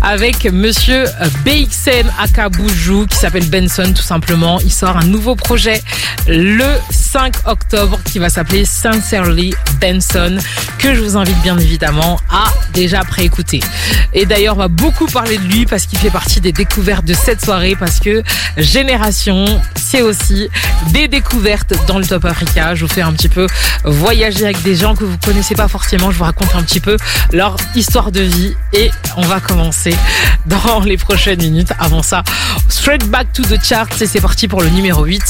avec 0.00 0.44
monsieur 0.44 1.06
BXN 1.44 2.08
Akaboujou 2.18 3.06
qui 3.06 3.16
s'appelle 3.16 3.46
Benson 3.46 3.92
tout 3.94 4.02
simplement. 4.02 4.60
Il 4.60 4.72
sort 4.72 4.96
un 4.96 5.06
nouveau 5.06 5.34
projet 5.34 5.82
le 6.28 6.66
5 6.90 7.34
octobre 7.46 7.98
qui 8.04 8.18
va 8.18 8.30
s'appeler 8.30 8.64
Sincerely 8.64 9.52
Benson 9.80 10.38
que 10.78 10.94
je 10.94 11.00
vous 11.00 11.16
invite 11.16 11.40
bien 11.42 11.58
évidemment 11.58 12.20
à 12.30 12.44
déjà 12.72 13.00
préécouter. 13.00 13.60
Et 14.12 14.26
d'ailleurs, 14.26 14.54
on 14.54 14.60
va 14.60 14.68
beaucoup 14.68 14.99
parler 15.06 15.38
de 15.38 15.44
lui 15.44 15.66
parce 15.66 15.86
qu'il 15.86 15.98
fait 15.98 16.10
partie 16.10 16.40
des 16.40 16.52
découvertes 16.52 17.04
de 17.04 17.14
cette 17.14 17.44
soirée 17.44 17.76
parce 17.78 18.00
que 18.00 18.22
Génération, 18.56 19.44
c'est 19.76 20.02
aussi 20.02 20.48
des 20.92 21.08
découvertes 21.08 21.74
dans 21.86 21.98
le 21.98 22.06
Top 22.06 22.24
Africa. 22.24 22.74
Je 22.74 22.84
vous 22.84 22.92
fais 22.92 23.02
un 23.02 23.12
petit 23.12 23.28
peu 23.28 23.46
voyager 23.84 24.44
avec 24.44 24.62
des 24.62 24.74
gens 24.74 24.94
que 24.94 25.04
vous 25.04 25.16
connaissez 25.24 25.54
pas 25.54 25.68
forcément. 25.68 26.10
Je 26.10 26.18
vous 26.18 26.24
raconte 26.24 26.54
un 26.54 26.62
petit 26.62 26.80
peu 26.80 26.96
leur 27.32 27.56
histoire 27.74 28.12
de 28.12 28.20
vie 28.20 28.54
et 28.72 28.90
on 29.16 29.22
va 29.22 29.40
commencer 29.40 29.94
dans 30.46 30.80
les 30.80 30.96
prochaines 30.96 31.40
minutes. 31.40 31.72
Avant 31.78 32.02
ça, 32.02 32.22
straight 32.68 33.04
back 33.08 33.32
to 33.32 33.42
the 33.42 33.62
charts 33.62 34.00
et 34.00 34.06
c'est 34.06 34.20
parti 34.20 34.48
pour 34.48 34.62
le 34.62 34.68
numéro 34.68 35.04
8 35.04 35.22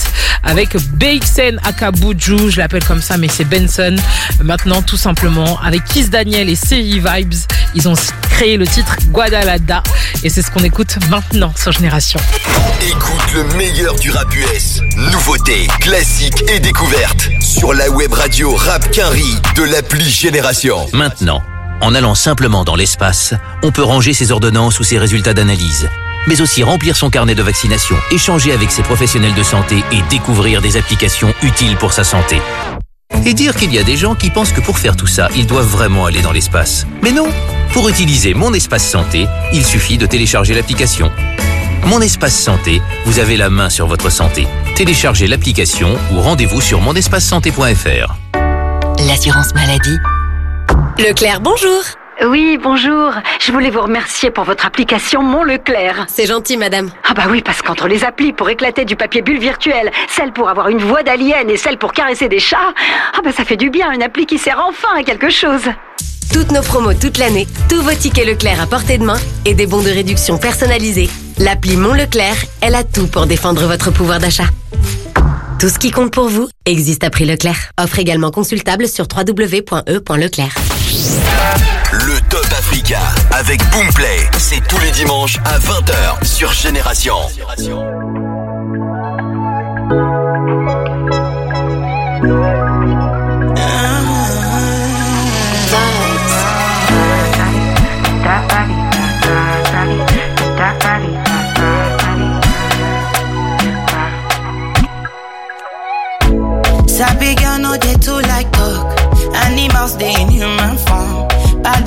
avec 0.42 0.76
BXN 0.76 1.60
Akabuju, 1.64 2.50
je 2.50 2.58
l'appelle 2.58 2.84
comme 2.84 3.02
ça 3.02 3.16
mais 3.16 3.28
c'est 3.28 3.44
Benson. 3.44 3.96
Maintenant 4.42 4.82
tout 4.82 4.96
simplement 4.96 5.60
avec 5.60 5.84
Kiss 5.84 6.10
Daniel 6.10 6.48
et 6.48 6.56
CI 6.56 7.00
Vibes, 7.00 7.34
ils 7.74 7.88
ont 7.88 7.94
créé 8.30 8.56
le 8.56 8.66
titre 8.66 8.96
Et 10.22 10.28
c'est 10.28 10.42
ce 10.42 10.50
qu'on 10.50 10.64
écoute 10.64 10.98
maintenant 11.08 11.52
sur 11.56 11.72
Génération. 11.72 12.20
Écoute 12.82 13.32
le 13.34 13.44
meilleur 13.56 13.94
du 13.96 14.10
rap 14.10 14.34
US. 14.34 14.80
Nouveautés, 14.96 15.66
classiques 15.80 16.44
et 16.48 16.60
découvertes. 16.60 17.28
Sur 17.40 17.72
la 17.72 17.90
web 17.90 18.12
radio 18.12 18.54
Rap 18.54 18.90
Quinry 18.90 19.36
de 19.56 19.62
l'appli 19.62 20.08
Génération. 20.08 20.86
Maintenant, 20.92 21.42
en 21.80 21.94
allant 21.94 22.14
simplement 22.14 22.64
dans 22.64 22.76
l'espace, 22.76 23.34
on 23.62 23.70
peut 23.70 23.82
ranger 23.82 24.12
ses 24.12 24.32
ordonnances 24.32 24.80
ou 24.80 24.84
ses 24.84 24.98
résultats 24.98 25.34
d'analyse, 25.34 25.88
mais 26.26 26.40
aussi 26.40 26.62
remplir 26.62 26.96
son 26.96 27.10
carnet 27.10 27.34
de 27.34 27.42
vaccination, 27.42 27.96
échanger 28.10 28.52
avec 28.52 28.70
ses 28.70 28.82
professionnels 28.82 29.34
de 29.34 29.42
santé 29.42 29.82
et 29.92 30.02
découvrir 30.10 30.60
des 30.60 30.76
applications 30.76 31.32
utiles 31.42 31.76
pour 31.76 31.92
sa 31.92 32.04
santé. 32.04 32.40
Et 33.26 33.34
dire 33.34 33.54
qu'il 33.54 33.72
y 33.74 33.78
a 33.78 33.82
des 33.82 33.96
gens 33.96 34.14
qui 34.14 34.30
pensent 34.30 34.52
que 34.52 34.60
pour 34.60 34.78
faire 34.78 34.96
tout 34.96 35.06
ça, 35.06 35.28
ils 35.36 35.46
doivent 35.46 35.66
vraiment 35.66 36.06
aller 36.06 36.22
dans 36.22 36.32
l'espace. 36.32 36.86
Mais 37.02 37.12
non 37.12 37.28
Pour 37.72 37.88
utiliser 37.88 38.34
Mon 38.34 38.54
Espace 38.54 38.88
Santé, 38.88 39.26
il 39.52 39.64
suffit 39.64 39.98
de 39.98 40.06
télécharger 40.06 40.54
l'application. 40.54 41.10
Mon 41.84 42.00
Espace 42.00 42.38
Santé, 42.38 42.80
vous 43.04 43.18
avez 43.18 43.36
la 43.36 43.50
main 43.50 43.70
sur 43.70 43.86
votre 43.86 44.10
santé. 44.10 44.46
Téléchargez 44.76 45.26
l'application 45.26 45.96
ou 46.12 46.20
rendez-vous 46.20 46.60
sur 46.60 46.80
monespacesanté.fr. 46.80 48.14
L'assurance 49.06 49.54
maladie. 49.54 49.96
Leclerc, 50.98 51.40
bonjour. 51.40 51.82
Oui, 52.26 52.58
bonjour. 52.62 53.12
Je 53.40 53.50
voulais 53.50 53.70
vous 53.70 53.80
remercier 53.80 54.30
pour 54.30 54.44
votre 54.44 54.66
application 54.66 55.22
Mon 55.22 55.42
Leclerc. 55.42 56.04
C'est 56.06 56.26
gentil, 56.26 56.58
madame. 56.58 56.90
Ah 57.08 57.14
bah 57.14 57.24
oui, 57.30 57.40
parce 57.42 57.62
qu'entre 57.62 57.88
les 57.88 58.04
applis 58.04 58.34
pour 58.34 58.50
éclater 58.50 58.84
du 58.84 58.94
papier 58.94 59.22
bulle 59.22 59.38
virtuel, 59.38 59.90
celle 60.08 60.32
pour 60.32 60.50
avoir 60.50 60.68
une 60.68 60.78
voix 60.78 61.02
d'alien 61.02 61.48
et 61.48 61.56
celle 61.56 61.78
pour 61.78 61.92
caresser 61.92 62.28
des 62.28 62.38
chats, 62.38 62.74
ah 63.14 63.20
bah 63.24 63.32
ça 63.32 63.44
fait 63.44 63.56
du 63.56 63.70
bien, 63.70 63.90
une 63.92 64.02
appli 64.02 64.26
qui 64.26 64.36
sert 64.36 64.62
enfin 64.62 64.88
à 64.98 65.02
quelque 65.02 65.30
chose. 65.30 65.62
Toutes 66.30 66.52
nos 66.52 66.62
promos 66.62 66.92
toute 66.92 67.16
l'année, 67.16 67.48
tous 67.70 67.80
vos 67.80 67.94
tickets 67.94 68.26
Leclerc 68.26 68.60
à 68.60 68.66
portée 68.66 68.98
de 68.98 69.04
main 69.04 69.18
et 69.46 69.54
des 69.54 69.66
bons 69.66 69.82
de 69.82 69.90
réduction 69.90 70.36
personnalisés. 70.36 71.08
L'appli 71.38 71.78
Mon 71.78 71.94
Leclerc, 71.94 72.36
elle 72.60 72.74
a 72.74 72.84
tout 72.84 73.06
pour 73.06 73.26
défendre 73.26 73.66
votre 73.66 73.90
pouvoir 73.90 74.18
d'achat. 74.18 74.46
Tout 75.58 75.70
ce 75.70 75.78
qui 75.78 75.90
compte 75.90 76.12
pour 76.12 76.28
vous 76.28 76.48
existe 76.66 77.02
à 77.02 77.10
prix 77.10 77.24
Leclerc. 77.24 77.70
Offre 77.80 77.98
également 77.98 78.30
consultable 78.30 78.88
sur 78.88 79.06
www.e.leclerc. 79.10 80.54
Le 81.92 82.20
Top 82.28 82.44
Africa 82.58 82.98
avec 83.30 83.60
Boomplay. 83.70 84.28
C'est 84.38 84.60
tous 84.68 84.78
les 84.80 84.90
dimanches 84.90 85.38
à 85.46 85.58
20h 85.58 86.24
sur 86.26 86.52
Génération. 86.52 87.16
Sabi 106.86 107.34
girl 107.36 107.58
no 107.60 107.76
dey 107.78 107.94
too 108.04 108.20
like 108.32 108.50
talk. 108.52 108.86
Animals 109.46 109.96
dey 109.96 110.12
in 110.22 110.28
human. 110.30 110.59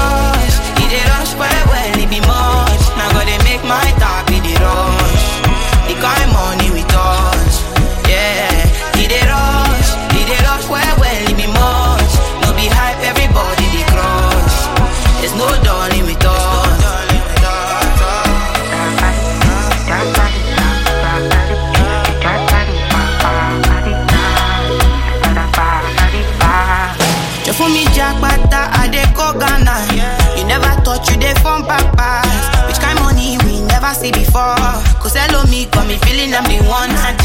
But 0.00 0.39
before. 34.12 34.56
Cause 35.02 35.16
hello 35.16 35.44
me, 35.44 35.66
got 35.66 35.86
me 35.86 35.96
feeling 36.06 36.34
I'm 36.34 36.44
the 36.44 36.58
one. 36.68 36.90
Ajay, 36.90 37.19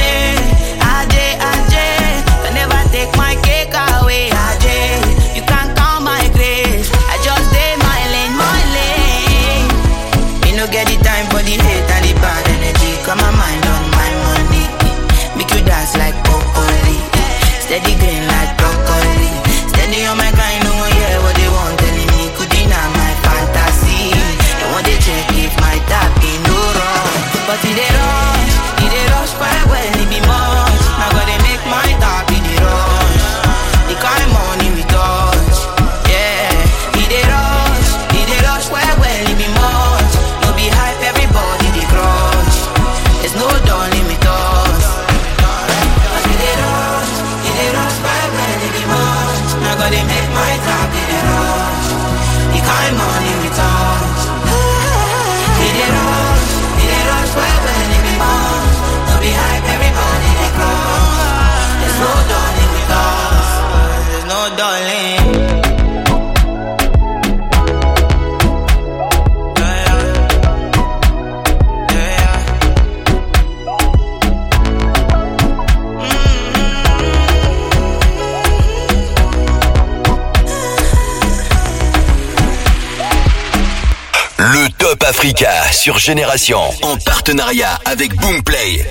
Génération 86.05 86.59
en 86.83 86.97
partenariat 86.97 87.79
avec 87.83 88.15
Boomplay. 88.17 88.85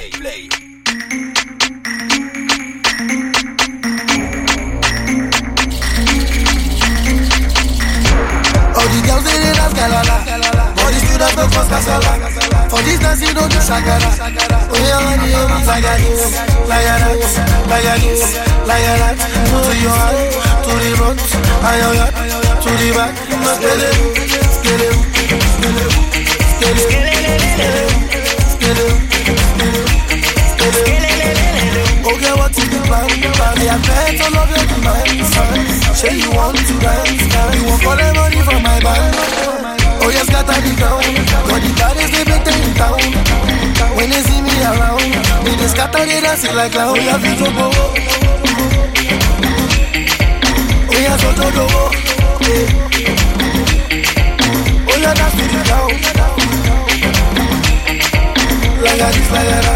All 8.74 8.88
the 8.90 9.00
girls 9.06 9.22
they 9.24 9.38
dey 9.38 9.52
dance 9.54 9.74
galala. 9.78 10.16
All 10.82 10.90
the 10.90 10.98
students 11.06 11.34
don't 11.38 11.50
cause 11.54 11.68
casala. 11.70 12.12
For 12.68 12.82
this 12.82 12.98
dance 12.98 13.22
you 13.22 13.32
don't 13.32 13.46
do 13.48 13.58
shakara. 13.62 14.10
Oh 14.10 14.82
yeah, 14.82 14.98
man, 15.06 15.22
you 15.22 15.30
know 15.30 15.46
like 15.70 15.82
that, 15.86 16.00
like 16.66 16.84
that, 16.84 17.02
like 17.70 17.84
that, 17.86 18.02
like 18.66 18.82
that. 18.82 19.14
To 19.54 19.72
your 19.78 19.94
heart, 19.94 20.18
to 20.66 20.72
the 20.82 20.90
front, 20.98 21.20
and 21.62 21.76
your 21.78 21.94
heart, 21.94 22.14
to 22.64 22.70
the 22.74 22.88
back. 22.98 23.14
Skele, 23.54 23.90
skele, 24.18 24.40
skele, 24.58 24.88
and 33.74 33.82
bet 33.82 34.20
all 34.22 34.36
of 34.38 34.50
your 34.54 34.66
demands. 34.70 35.34
Say 35.98 36.14
you 36.18 36.30
want 36.30 36.56
to 36.56 36.74
dance, 36.78 37.26
you 37.58 37.64
want 37.66 37.82
all 37.86 37.96
the 37.96 38.08
money 38.14 38.40
from 38.46 38.62
my 38.62 38.78
band. 38.78 39.14
Oh 40.02 40.10
yes, 40.14 40.28
got 40.30 40.46
the 40.46 40.72
ground. 40.78 41.04
Got 41.48 41.60
the 41.64 41.70
baddest 41.78 42.12
they 42.14 42.24
make 42.30 42.44
them 42.44 42.60
in 42.62 42.72
town. 42.78 43.00
When 43.96 44.10
they 44.10 44.22
see 44.22 44.42
me 44.42 44.54
around, 44.62 45.10
they 45.44 45.54
just 45.56 45.74
scatter 45.74 46.04
they 46.06 46.20
dance 46.20 46.44
like 46.54 46.72
clown. 46.72 46.94
We 46.94 47.00
have 47.10 47.22
to 47.22 47.48
go. 47.58 47.66
We 50.90 50.98
have 51.08 51.20
to 51.20 51.46
go. 51.56 51.66
Oh 54.86 54.98
yeah, 55.00 55.14
that's 55.14 55.34
to 55.34 55.44
the 55.50 55.60
ground. 55.66 56.13
Like 58.94 59.02
a. 59.02 59.74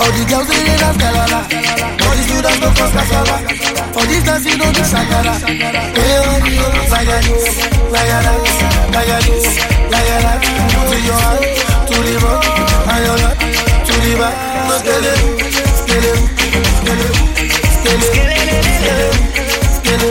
All 0.00 0.10
the 0.10 0.24
girls 0.24 0.48
they 0.48 0.60
dey 0.64 0.76
dance 0.80 0.96
All 3.94 4.06
the 4.08 4.18
dance 4.24 4.44
you. 4.46 4.56
Don't 4.56 4.72
do 4.72 4.84
you. 6.48 6.64
This, 6.80 7.08
like 7.92 8.08
a 8.08 8.24
that 8.94 9.04
To 11.84 11.94
the 12.00 12.14
your 13.04 13.18
to 13.84 13.94
the 14.00 14.12
back. 14.16 14.36
Skele, 19.74 20.10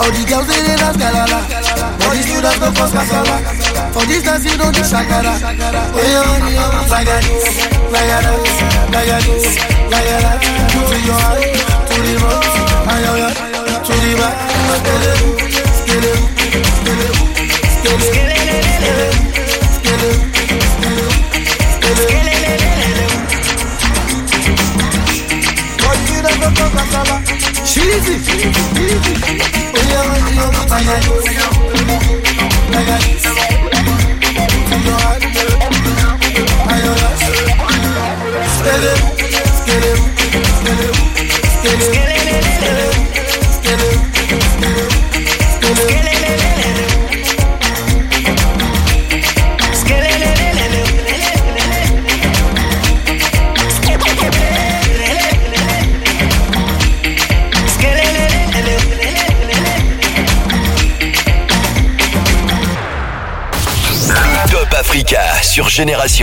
All 0.00 0.08
the 0.10 0.24
girls 0.24 0.46
they 0.48 0.64
dance 0.64 0.96
galala. 0.96 1.44
All 2.00 2.16
the 2.16 2.22
students 2.24 2.58
go 2.58 2.72
cause 2.72 2.92
casala. 2.96 3.36
For 3.92 4.04
this 4.08 4.22
dance 4.24 4.44
you 4.48 4.56
don't 4.56 4.72
do 4.74 4.80
shakara. 4.80 5.36
Oh 5.36 6.00
yeah, 6.00 6.24
oh, 6.24 6.88
like 6.88 7.04
a 7.04 7.20
this, 7.20 7.68
like 7.92 8.08
that, 8.08 8.24
like 8.96 9.12
this, 9.28 9.60
like 9.92 10.08
that. 10.08 10.40
To 10.40 10.96
your 11.04 11.20
heart, 11.20 11.44
to 11.44 11.96
the 12.00 12.16
front, 12.16 12.44
and 12.88 13.00
your 13.04 13.12
heart, 13.20 13.36
to 13.84 13.92
the 13.92 14.16
back. 14.16 14.36
Skele, 14.80 15.12
skele, 15.76 16.12
skele, 16.80 17.08
skele, 17.76 18.08
skele, 19.60 20.06
skele, 20.60 21.04
skele, 21.76 22.08
skele. 22.80 23.06
For 25.76 25.92
the 25.92 26.02
students 26.08 26.40
go 26.40 26.48
cause 26.56 26.72
casala. 26.72 27.16
Sheezy, 27.68 28.14
sheezy. 28.24 28.60
Oh 28.72 28.80
yeah, 28.80 29.00
honey, 29.04 29.49
oh, 30.92 31.22
like 31.24 31.36
a 31.36 31.49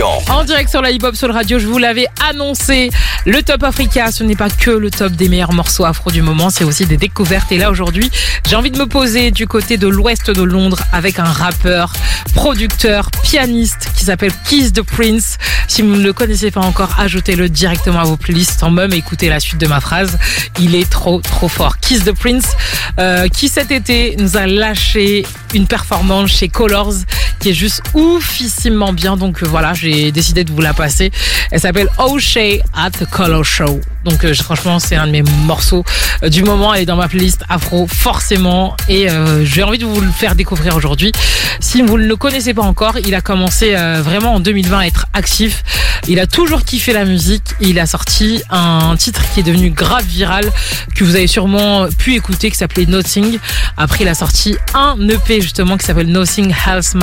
En 0.00 0.44
direct 0.44 0.70
sur 0.70 0.80
la 0.80 0.92
hip 0.92 1.00
hop 1.02 1.16
sur 1.16 1.26
le 1.26 1.34
radio, 1.34 1.58
je 1.58 1.66
vous 1.66 1.78
l'avais 1.78 2.06
annoncé. 2.30 2.90
Le 3.26 3.42
Top 3.42 3.64
Africa, 3.64 4.12
ce 4.12 4.22
n'est 4.22 4.36
pas 4.36 4.48
que 4.48 4.70
le 4.70 4.92
top 4.92 5.12
des 5.12 5.28
meilleurs 5.28 5.52
morceaux 5.52 5.84
afro 5.84 6.12
du 6.12 6.22
moment, 6.22 6.50
c'est 6.50 6.62
aussi 6.62 6.86
des 6.86 6.96
découvertes. 6.96 7.50
Et 7.50 7.58
là 7.58 7.68
aujourd'hui, 7.68 8.08
j'ai 8.48 8.54
envie 8.54 8.70
de 8.70 8.78
me 8.78 8.86
poser 8.86 9.32
du 9.32 9.48
côté 9.48 9.76
de 9.76 9.88
l'ouest 9.88 10.30
de 10.30 10.42
Londres 10.42 10.78
avec 10.92 11.18
un 11.18 11.24
rappeur, 11.24 11.92
producteur, 12.34 13.10
pianiste 13.24 13.90
qui 13.96 14.04
s'appelle 14.04 14.30
Kiss 14.48 14.72
the 14.72 14.82
Prince. 14.82 15.36
Si 15.66 15.82
vous 15.82 15.96
ne 15.96 16.02
le 16.02 16.12
connaissez 16.12 16.52
pas 16.52 16.60
encore, 16.60 17.00
ajoutez-le 17.00 17.48
directement 17.48 17.98
à 17.98 18.04
vos 18.04 18.16
playlists 18.16 18.60
sans 18.60 18.70
même 18.70 18.92
écouter 18.92 19.28
la 19.28 19.40
suite 19.40 19.60
de 19.60 19.66
ma 19.66 19.80
phrase. 19.80 20.16
Il 20.60 20.76
est 20.76 20.88
trop 20.88 21.20
trop 21.20 21.48
fort. 21.48 21.78
Kiss 21.80 22.04
the 22.04 22.12
Prince, 22.12 22.52
euh, 23.00 23.26
qui 23.26 23.48
cet 23.48 23.72
été 23.72 24.14
nous 24.18 24.36
a 24.36 24.46
lâché 24.46 25.26
une 25.54 25.66
performance 25.66 26.30
chez 26.30 26.48
Colors 26.48 26.94
qui 27.38 27.50
est 27.50 27.54
juste 27.54 27.82
oufissimement 27.94 28.92
bien. 28.92 29.16
Donc 29.16 29.42
euh, 29.42 29.46
voilà, 29.46 29.74
j'ai 29.74 30.12
décidé 30.12 30.44
de 30.44 30.52
vous 30.52 30.60
la 30.60 30.74
passer. 30.74 31.10
Elle 31.50 31.60
s'appelle 31.60 31.88
O'Shea 31.98 32.60
at 32.74 32.90
the 32.90 33.08
Color 33.10 33.44
Show. 33.44 33.80
Donc 34.04 34.24
euh, 34.24 34.34
franchement, 34.34 34.78
c'est 34.78 34.96
un 34.96 35.06
de 35.06 35.12
mes 35.12 35.22
morceaux 35.22 35.84
euh, 36.22 36.28
du 36.28 36.42
moment. 36.42 36.74
Elle 36.74 36.82
est 36.82 36.86
dans 36.86 36.96
ma 36.96 37.08
playlist 37.08 37.42
afro 37.48 37.86
forcément 37.86 38.76
et 38.88 39.08
j'ai 39.42 39.62
envie 39.62 39.78
de 39.78 39.84
vous 39.84 40.00
le 40.00 40.10
faire 40.10 40.34
découvrir 40.34 40.76
aujourd'hui. 40.76 41.12
Si 41.60 41.82
vous 41.82 41.98
ne 41.98 42.04
le 42.04 42.16
connaissez 42.16 42.54
pas 42.54 42.62
encore, 42.62 42.98
il 42.98 43.14
a 43.14 43.20
commencé 43.20 43.72
vraiment 44.02 44.34
en 44.34 44.40
2020 44.40 44.78
à 44.78 44.86
être 44.86 45.06
actif. 45.12 45.62
Il 46.06 46.20
a 46.20 46.26
toujours 46.26 46.62
kiffé 46.62 46.92
la 46.92 47.04
musique. 47.04 47.42
Il 47.60 47.78
a 47.78 47.86
sorti 47.86 48.42
un 48.50 48.96
titre 48.96 49.22
qui 49.32 49.40
est 49.40 49.42
devenu 49.42 49.70
grave 49.70 50.04
viral 50.04 50.50
que 50.94 51.04
vous 51.04 51.16
avez 51.16 51.26
sûrement 51.26 51.88
pu 51.98 52.14
écouter 52.14 52.50
qui 52.50 52.56
s'appelait 52.56 52.86
Nothing. 52.86 53.38
Après, 53.76 54.04
il 54.04 54.08
a 54.08 54.14
sorti 54.14 54.56
un 54.74 54.96
EP 55.08 55.40
justement 55.40 55.76
qui 55.76 55.86
s'appelle 55.86 56.10
Nothing 56.10 56.54
Health 56.66 56.94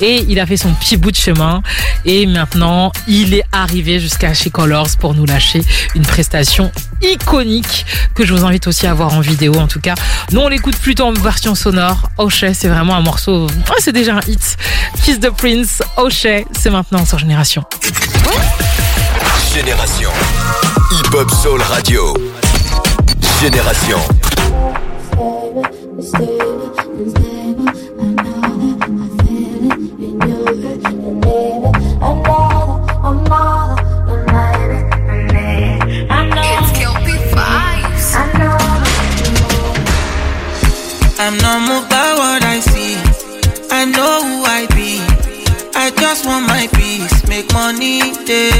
Et 0.00 0.24
il 0.28 0.38
a 0.40 0.46
fait 0.46 0.56
son 0.56 0.72
petit 0.74 0.96
bout 0.96 1.10
de 1.10 1.16
chemin 1.16 1.62
et 2.04 2.26
maintenant 2.26 2.92
il 3.06 3.34
est 3.34 3.44
arrivé 3.52 4.00
jusqu'à 4.00 4.32
chez 4.34 4.50
Colors 4.50 4.96
pour 5.00 5.14
nous 5.14 5.26
lâcher 5.26 5.62
une 5.94 6.02
prestation 6.02 6.70
iconique 7.02 7.84
que 8.14 8.24
je 8.24 8.32
vous 8.32 8.44
invite 8.44 8.66
aussi 8.66 8.86
à 8.86 8.94
voir 8.94 9.14
en 9.14 9.20
vidéo 9.20 9.54
en 9.56 9.66
tout 9.66 9.80
cas. 9.80 9.94
Nous 10.30 10.40
on 10.40 10.48
l'écoute 10.48 10.76
plutôt 10.76 11.04
en 11.04 11.12
version 11.12 11.54
sonore. 11.54 12.08
O'Shea 12.18 12.54
c'est 12.54 12.68
vraiment 12.68 12.94
un 12.94 13.02
morceau, 13.02 13.48
c'est 13.78 13.92
déjà 13.92 14.16
un 14.16 14.20
hit. 14.28 14.56
Kiss 15.04 15.20
the 15.20 15.30
Prince, 15.30 15.82
O'Shea 15.96 16.44
c'est 16.58 16.70
maintenant 16.70 17.04
sur 17.04 17.18
Génération. 17.18 17.64
Génération. 19.54 20.10
Hip 20.92 21.14
Hop 21.14 21.30
Soul 21.30 21.62
Radio. 21.62 22.14
Génération. 23.40 23.98
I'm 41.18 41.36
not 41.38 41.60
moved 41.68 41.90
by 41.90 42.14
what 42.14 42.42
I 42.44 42.60
see. 42.60 42.94
I 43.70 43.84
know 43.84 44.14
who 44.26 44.44
I 44.44 44.66
be. 44.74 45.00
I 45.74 45.90
just 45.90 46.26
want 46.26 46.46
my 46.46 46.66
peace, 46.74 47.26
make 47.28 47.52
money, 47.52 48.00
day. 48.24 48.50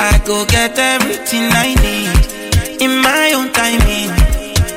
I 0.00 0.20
go 0.24 0.44
get 0.46 0.78
everything 0.78 1.44
I 1.52 1.74
need. 1.84 2.80
in 2.80 2.92
my 3.02 3.32
own 3.36 3.48
timing. 3.52 4.10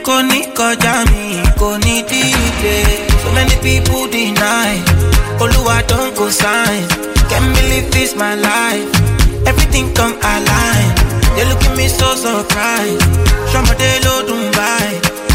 Kò 0.08 0.22
ní 0.24 0.42
kọjá 0.58 0.96
mi, 1.12 1.26
kò 1.60 1.78
ní 1.86 1.96
dídé. 2.10 2.78
So 3.24 3.32
many 3.36 3.56
people 3.66 4.08
deny. 4.08 4.74
Oluwa 5.42 5.78
don 5.88 6.14
go 6.16 6.30
sign. 6.30 6.88
Can't 7.30 7.50
believe 7.56 7.92
this 7.92 8.16
my 8.16 8.36
life. 8.36 8.88
Everything 9.46 9.94
come 9.94 10.16
align. 10.34 10.88
They 11.36 11.46
look 11.50 11.62
at 11.68 11.76
me 11.78 11.88
so 11.90 12.16
surprised. 12.16 13.04
Somebody 13.52 13.90
low 14.06 14.20
Dubai. 14.30 14.88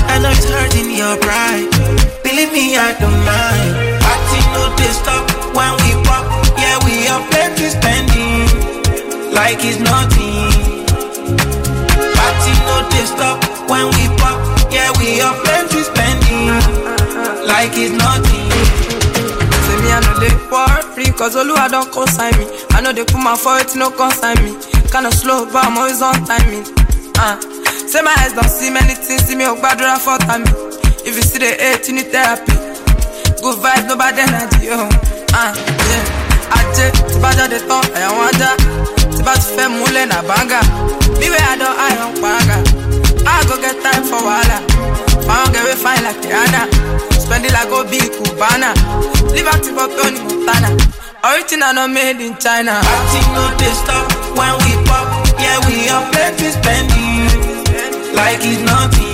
I 0.08 0.18
know 0.22 0.30
it's 0.30 0.44
hurting 0.48 0.90
your 0.94 1.16
pride. 1.20 1.68
Believe 2.22 2.52
me, 2.52 2.76
I 2.76 2.94
don't 2.98 3.20
mind. 3.26 3.72
Party 4.02 4.40
no 4.54 4.62
they 4.78 4.92
stop 4.94 5.24
when 5.54 5.72
we 5.82 5.90
pop. 6.06 6.24
Yeah, 6.58 6.78
we 6.86 7.06
are 7.08 7.22
plenty 7.30 7.68
spending 7.68 8.46
like 9.32 9.60
it's 9.64 9.78
nothing. 9.80 10.50
Party 12.16 12.52
no 12.66 12.76
they 12.92 13.04
stop 13.06 13.38
when 13.70 13.86
we 13.96 14.04
pop. 14.20 14.38
Yeah, 14.72 14.90
we 14.98 15.20
are 15.20 15.34
plenty 15.44 15.82
spending 15.82 16.48
like 17.46 17.72
it's 17.74 17.92
nothing. 17.96 18.48
Say 19.66 19.76
me 19.82 19.88
I 19.92 20.00
know 20.00 20.18
they 20.18 20.32
worry 20.50 21.12
Cause 21.16 21.36
Oluwa 21.36 21.68
don't 21.70 21.90
consign 21.92 22.32
me 22.38 22.46
I 22.70 22.80
know 22.80 22.92
they 22.92 23.04
put 23.04 23.18
my 23.22 23.36
foot 23.36 23.76
no 23.76 23.90
consign 23.90 24.36
me 24.42 24.52
Kinda 24.90 25.12
slow 25.12 25.44
but 25.46 25.64
I'm 25.64 25.78
always 25.78 26.02
on 26.02 26.24
timing 26.24 26.64
uh. 27.16 27.51
Say 27.92 28.00
my 28.00 28.14
eyes 28.24 28.32
don't 28.32 28.48
see 28.48 28.70
many 28.70 28.94
things 28.94 29.28
See 29.28 29.36
me 29.36 29.44
oh 29.44 29.54
gbadura 29.54 30.00
for 30.00 30.16
time 30.24 30.48
If 31.04 31.12
you 31.12 31.20
see 31.20 31.36
the 31.36 31.52
hate 31.60 31.84
you 31.88 31.94
need 32.00 32.08
therapy. 32.08 32.56
Good 33.44 33.60
vibes 33.60 33.84
no 33.84 34.00
bad 34.00 34.16
energy 34.16 34.72
oh. 34.72 34.88
uh. 35.36 35.52
yeah. 35.52 36.56
Ajé 36.56 36.88
tí 36.88 37.20
bá 37.20 37.30
jáde 37.36 37.60
tán 37.68 37.84
ẹ̀yà 37.92 38.08
wọn 38.16 38.24
ajá 38.32 38.50
Tí 39.12 39.20
bá 39.26 39.34
ti 39.36 39.48
fẹ́ 39.56 39.68
múlẹ̀ 39.76 40.06
nà 40.08 40.18
wey 41.20 41.36
I 41.36 41.56
don 41.60 41.72
eye 41.84 41.98
on 42.00 42.12
paraga 42.22 42.56
I 43.28 43.44
go 43.44 43.60
get 43.60 43.76
time 43.84 44.04
for 44.08 44.24
wahala. 44.24 44.58
Pound 45.28 45.52
get 45.52 45.62
way 45.64 45.76
fine 45.76 46.02
like 46.02 46.16
Rihanna. 46.24 46.62
Spend 47.20 47.44
it 47.44 47.52
like 47.52 47.68
Obi 47.76 47.98
Cubana. 48.16 48.72
Live 49.36 49.46
out 49.52 49.64
for 49.76 49.86
Tony 50.00 50.18
Montana. 50.24 50.68
Original 51.28 51.74
not 51.74 51.90
made 51.90 52.24
in 52.24 52.36
China. 52.38 52.80
Party 52.80 53.20
no 53.36 53.44
they 53.60 53.72
stop 53.84 54.08
when 54.36 54.52
we 54.64 54.72
pop. 54.88 55.06
Yeah, 55.38 55.60
we 55.68 55.88
are 55.90 56.04
plenty 56.10 56.50
spending 56.50 57.51
like 58.14 58.38
it's 58.42 58.60
nothing. 58.62 59.11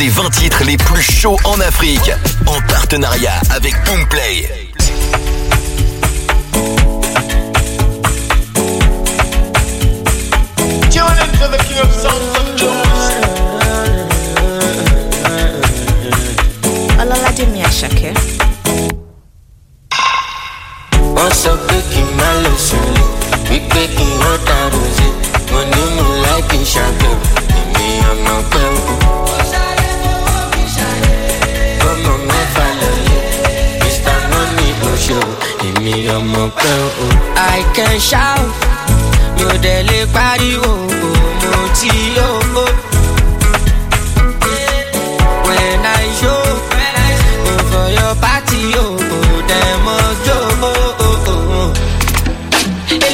Des 0.00 0.08
20 0.08 0.30
titres 0.30 0.64
les 0.64 0.78
plus 0.78 1.02
chauds 1.02 1.36
en 1.44 1.60
Afrique. 1.60 2.10
En 2.46 2.58
partenariat 2.62 3.38
avec 3.50 3.74
Boomplay. 3.84 4.59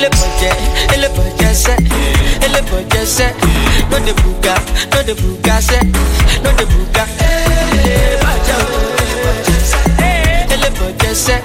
Elébọ̀jẹ̀ 0.06 0.54
elébọ̀jẹ̀ 0.94 1.54
sẹ́ 1.62 1.76
elébọ̀jẹ̀ 2.46 3.04
sẹ́ 3.16 3.30
no 3.90 3.96
dey 4.06 4.14
buga 4.22 4.54
no 4.92 4.98
dey 5.06 5.14
buga 5.22 5.56
sẹ́ 5.68 5.80
no 6.44 6.50
dey 6.58 6.66
buga. 6.72 7.04
o 8.24 8.30
elébọ̀jẹ̀ 9.02 9.60
sẹ́ 9.70 9.82
elébọ̀jẹ̀ 10.54 11.14
sẹ́ 11.24 11.38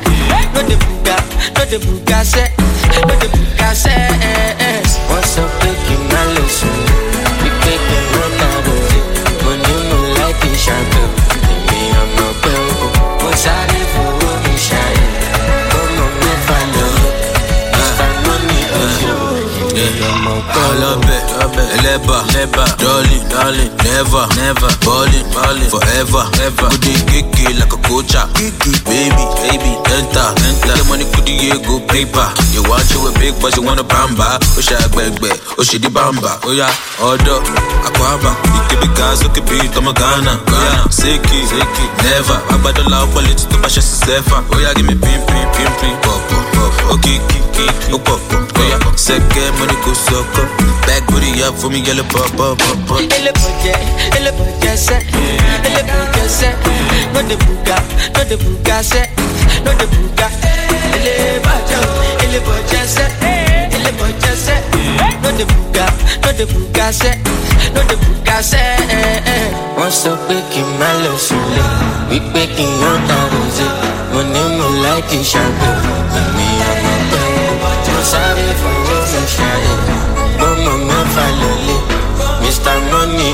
no 0.54 0.62
dey 0.70 0.78
buga 0.84 1.16
no 1.56 1.62
dey 1.72 1.80
buga 1.86 2.20
sẹ́ 2.34 2.46
no 3.08 3.14
dey 3.22 3.30
buga 3.36 3.70
sẹ́. 3.84 3.98
wọ́n 5.10 5.24
sọ 5.34 5.44
èmi 20.42 20.86
ọmọ 20.86 21.02
pẹ́ 21.06 21.20
o. 21.28 21.38
ọlọbẹ 21.42 21.64
ẹlẹba 21.76 22.66
dọlì 22.82 23.18
dọlì 23.32 23.66
never 23.86 24.26
never. 24.38 24.72
Ballin 24.86 25.26
ballin 25.36 25.70
forever 25.70 26.26
ever. 26.46 26.70
Kudi 26.70 26.94
keke 27.10 27.54
like 27.60 27.74
a 27.74 27.78
coacha 27.88 28.28
baby 28.86 29.24
baby 29.42 29.72
enter 29.96 30.28
enter 30.48 30.76
get 30.76 30.88
money 30.88 31.06
kudi 31.14 31.34
ye 31.44 31.52
go 31.68 31.80
paper. 31.88 32.28
You 32.54 32.64
wan 32.70 32.82
chill 32.88 33.04
with 33.04 33.20
big 33.20 33.34
boys 33.42 33.56
you 33.58 33.64
wanna 33.64 33.84
bamba. 33.84 34.38
Oh, 34.42 34.58
o 34.58 34.62
ṣe 34.62 34.76
agbẹgbẹ 34.86 35.30
o 35.30 35.62
oh, 35.62 35.64
ṣe 35.64 35.78
di 35.80 35.90
bamba. 35.90 36.40
O 36.48 36.52
ya 36.54 36.68
ọdọ 37.00 37.36
akwaba. 37.88 38.32
Ikebi 38.58 38.88
gas 38.98 39.24
oke 39.26 39.42
bi 39.42 39.58
tọmọ 39.76 39.92
ghana. 39.94 40.34
Ghana 40.52 40.86
seki 40.90 41.40
seki 41.50 41.86
never. 42.04 42.40
Agbadola 42.50 42.98
ọpọlẹ 43.06 43.34
tí 43.40 43.46
tó 43.52 43.58
bá 43.64 43.68
ṣe 43.70 43.82
sísẹfà 43.82 44.38
o 44.56 44.60
ya 44.60 44.74
give 44.74 44.88
me 44.88 44.96
pin 44.96 45.20
pin 45.28 45.46
pin 45.56 45.70
pin 45.82 45.94
pọpọ 46.04 46.36
pọpọ 46.54 46.61
okiki 46.94 47.40
kiki 47.54 47.94
o 47.94 47.98
pọpọ 48.06 48.36
o 48.60 48.62
ya 48.72 48.78
sẹkẹ 49.06 49.44
money 49.60 49.78
kò 49.86 49.92
sọkọ 50.06 50.42
back 50.88 51.04
booty 51.12 51.44
up 51.48 51.56
for 51.60 51.70
me 51.72 51.80
yẹlẹ 51.88 52.04
pọpọ 52.14 52.46
pọpọ. 52.62 52.94
elébọ̀jẹ̀ 53.18 53.78
elébọ̀jẹ̀ 54.18 54.76
sẹ́ 54.86 55.00
elébọ̀jẹ̀ 55.68 56.28
sẹ́ 56.40 56.52
no 57.14 57.22
dey 57.30 57.38
buga 57.46 57.78
no 58.16 58.22
dey 58.30 58.38
buga 58.44 58.78
sẹ́ 58.92 59.04
no 59.66 59.72
dey 59.80 59.88
buga. 59.94 60.28
elébọ̀jẹ̀ 60.96 61.82
o 61.88 61.92
elébọ̀jẹ̀ 62.26 62.86
sẹ́ 62.96 63.08
elébọ̀jẹ̀ 63.76 64.36
sẹ́ 64.46 64.60
no 65.24 65.30
dey 65.38 65.46
buga 65.52 65.86
no 66.24 66.30
dey 66.38 66.46
buga 66.54 66.88
sẹ́ 67.02 67.14
no 67.76 67.82
dey 67.90 67.98
buga 68.04 68.38
sẹ́. 68.52 68.66
wọ́n 69.78 69.92
sọ 70.02 70.12
pé 70.28 70.36
kí 70.52 70.60
n 70.62 70.70
má 70.80 70.90
lọ 71.04 71.14
sílé 71.26 71.64
wípé 72.10 72.42
kí 72.56 72.64
n 72.64 72.72
yàn 72.82 73.00
dàrú 73.10 73.42
sí 73.58 73.66
mo 74.14 74.22
ní 74.34 74.42
mo 74.58 74.68
láìkí 74.84 75.18
ṣàgbẹ̀ 75.32 75.74
èmi 76.20 76.46
ọmọ 76.72 76.74
pẹ́ 76.74 76.80
mo 76.81 76.81
sáré 78.12 78.48
fowó 78.62 78.96
mi 79.12 79.22
ṣàyẹ̀ 79.36 79.78
gbọ́mọ 80.38 80.74
mẹ́fà 80.88 81.26
lọ́lẹ̀ 81.40 81.80
mr 82.42 82.78
money 82.92 83.32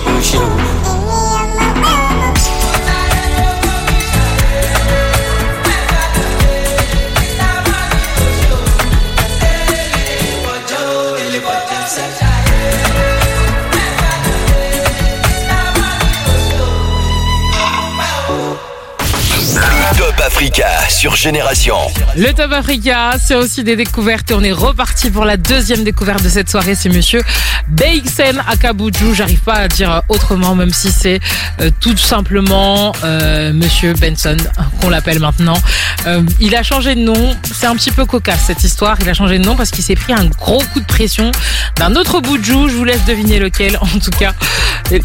o. 20.40 20.90
sur 20.90 21.16
Génération. 21.16 21.76
Le 22.16 22.32
Top 22.32 22.52
Africa, 22.52 23.14
c'est 23.24 23.34
aussi 23.34 23.64
des 23.64 23.76
découvertes 23.76 24.30
et 24.30 24.34
on 24.36 24.44
est 24.44 24.52
reparti 24.52 25.10
pour 25.10 25.26
la 25.26 25.36
deuxième 25.36 25.84
découverte 25.84 26.24
de 26.24 26.30
cette 26.30 26.50
soirée. 26.50 26.76
C'est 26.76 26.90
monsieur 26.90 27.24
Beixen 27.68 28.44
Akabuju. 28.48 29.16
J'arrive 29.16 29.40
pas 29.40 29.54
à 29.56 29.68
dire 29.68 30.04
autrement, 30.10 30.54
même 30.54 30.74
si 30.74 30.92
c'est 30.92 31.20
euh, 31.60 31.72
tout 31.80 31.98
simplement 31.98 32.94
euh, 33.04 33.52
monsieur 33.52 33.94
Benson 33.94 34.38
qu'on 34.80 34.90
l'appelle 34.90 35.20
maintenant. 35.20 35.58
Euh, 36.06 36.22
il 36.40 36.56
a 36.56 36.62
changé 36.62 36.94
de 36.94 37.02
nom. 37.02 37.36
C'est 37.44 37.68
un 37.68 37.76
petit 37.76 37.92
peu 37.92 38.06
cocasse 38.06 38.42
cette 38.46 38.64
histoire. 38.64 38.98
Il 39.02 39.10
a 39.10 39.14
changé 39.16 39.40
de 39.40 39.44
nom 39.44 39.56
parce 39.56 39.72
qu'il 39.72 39.84
s'est 39.84 39.96
pris 39.96 40.14
un 40.14 40.26
gros 40.26 40.62
coup 40.74 40.80
de 40.80 40.86
pression 40.86 41.32
d'un 41.78 41.96
autre 41.96 42.22
Buju. 42.22 42.70
Je 42.70 42.76
vous 42.76 42.86
laisse 42.86 43.06
deviner 43.06 43.40
lequel. 43.40 43.78
En 43.88 44.00
tout 44.00 44.12
cas, 44.12 44.34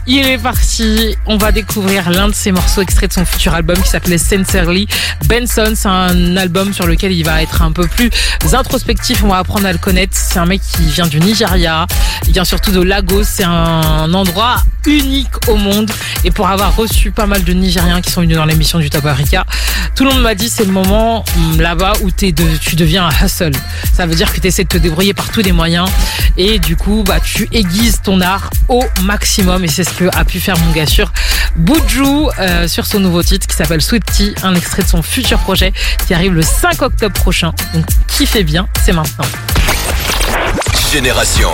il 0.06 0.26
est 0.26 0.38
parti. 0.38 1.16
On 1.26 1.38
va 1.38 1.52
découvrir 1.52 2.10
l'un 2.10 2.28
de 2.28 2.34
ses 2.34 2.52
morceaux 2.52 2.82
extraits 2.82 3.10
de 3.10 3.14
son 3.14 3.24
futur 3.24 3.54
album 3.54 3.76
qui 3.80 3.88
s'appelait 3.88 4.18
Sincerely. 4.18 4.86
Benson, 5.24 5.72
c'est 5.74 5.88
un 5.88 6.36
album 6.36 6.72
sur 6.72 6.86
lequel 6.86 7.12
il 7.12 7.24
va 7.24 7.42
être 7.42 7.62
un 7.62 7.72
peu 7.72 7.86
plus 7.86 8.10
introspectif. 8.52 9.22
On 9.24 9.28
va 9.28 9.38
apprendre 9.38 9.66
à 9.66 9.72
le 9.72 9.78
connaître. 9.78 10.16
C'est 10.16 10.38
un 10.38 10.46
mec 10.46 10.60
qui 10.60 10.82
vient 10.84 11.06
du 11.06 11.20
Nigeria. 11.20 11.86
Il 12.26 12.32
vient 12.32 12.44
surtout 12.44 12.70
de 12.70 12.80
Lagos. 12.80 13.24
C'est 13.24 13.44
un 13.44 14.12
endroit 14.14 14.56
unique 14.86 15.48
au 15.48 15.56
monde. 15.56 15.90
Et 16.24 16.30
pour 16.30 16.48
avoir 16.48 16.74
reçu 16.76 17.10
pas 17.10 17.26
mal 17.26 17.44
de 17.44 17.52
Nigériens 17.52 18.00
qui 18.00 18.10
sont 18.10 18.20
venus 18.20 18.36
dans 18.36 18.44
l'émission 18.44 18.78
du 18.78 18.90
Top 18.90 19.06
Africa, 19.06 19.44
tout 19.94 20.04
le 20.04 20.10
monde 20.10 20.22
m'a 20.22 20.34
dit 20.34 20.48
c'est 20.48 20.64
le 20.64 20.72
moment 20.72 21.24
hum, 21.36 21.60
là-bas 21.60 21.92
où 22.02 22.10
tu 22.10 22.32
deviens 22.32 23.06
un 23.08 23.24
hustle. 23.24 23.52
Ça 23.92 24.06
veut 24.06 24.14
dire 24.14 24.32
que 24.32 24.40
tu 24.40 24.46
essaies 24.46 24.64
de 24.64 24.68
te 24.68 24.78
débrouiller 24.78 25.14
par 25.14 25.28
tous 25.30 25.40
les 25.42 25.52
moyens. 25.52 25.88
Et 26.36 26.58
du 26.58 26.76
coup, 26.76 27.04
bah, 27.06 27.20
tu 27.20 27.48
aiguises 27.52 28.00
ton 28.02 28.20
art 28.20 28.50
au 28.68 28.84
maximum. 29.02 29.64
Et 29.64 29.68
c'est 29.68 29.84
ce 29.84 29.92
que 29.92 30.04
a 30.16 30.24
pu 30.24 30.40
faire 30.40 30.58
mon 30.58 30.72
gars 30.72 30.86
sur 30.86 31.12
Buju 31.56 32.28
euh, 32.38 32.66
sur 32.66 32.86
son 32.86 33.00
nouveau 33.00 33.22
titre 33.22 33.46
qui 33.46 33.54
s'appelle 33.54 33.82
Sweet 33.82 34.02
un 34.42 34.54
extrait 34.54 34.82
de 34.82 34.88
son 34.88 35.02
futur 35.12 35.38
projet 35.40 35.72
qui 36.06 36.14
arrive 36.14 36.32
le 36.32 36.42
5 36.42 36.80
octobre 36.80 37.14
prochain. 37.14 37.52
Donc 37.74 37.84
kiffez 38.08 38.44
bien, 38.44 38.66
c'est 38.82 38.92
maintenant. 38.92 39.26
Génération. 40.90 41.50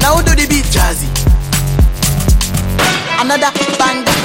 Now 0.00 0.22
do 0.22 0.34
the 0.34 0.46
beat 0.48 0.64
jazzy. 0.70 1.08
Another 3.20 3.50
bang. 3.78 4.17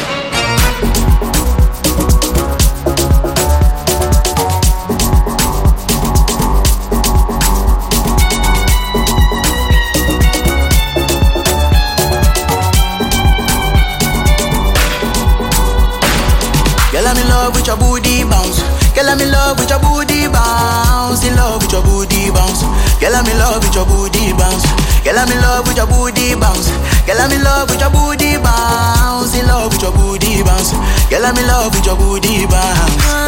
Love 17.44 17.56
with 17.56 17.68
your 17.68 17.76
booty 17.78 18.24
bounce. 18.24 18.64
Girl, 18.96 19.10
I'm 19.10 19.20
in 19.20 19.30
love 19.32 19.60
with 19.60 19.70
your 19.70 19.80
booty 19.80 20.28
bounce. 20.32 21.26
In 21.28 21.36
love 21.36 21.62
with 21.62 21.74
your 21.74 21.84
booty 21.84 22.32
bounce. 22.32 22.64
Girl, 23.02 23.16
I'm 23.16 23.28
in 23.28 23.38
love 23.38 23.60
with 23.64 23.76
your 23.76 23.86
booty 23.86 24.32
bounce. 24.32 24.64
Girl, 25.04 25.20
I'm 25.20 25.28
in 25.28 25.42
love 25.44 25.68
with 25.68 25.76
your 25.76 25.88
booty 25.88 26.36
bounce. 26.40 26.72
Girl, 27.04 27.20
I'm 27.20 27.32
in 27.36 27.44
love 27.44 27.70
with 27.70 27.82
your 27.82 27.92
booty 27.92 28.38
bounce. 28.40 29.36
In 29.36 29.46
love 29.48 29.74
with 29.74 29.82
your 29.84 29.92
booty 29.92 30.44
bounce. 30.44 30.72
Girl, 31.12 31.26
I'm 31.26 31.36
in 31.36 31.48
love 31.48 31.76
with 31.76 31.86
your 31.86 31.98
booty 31.98 32.46
bounce. 32.48 33.23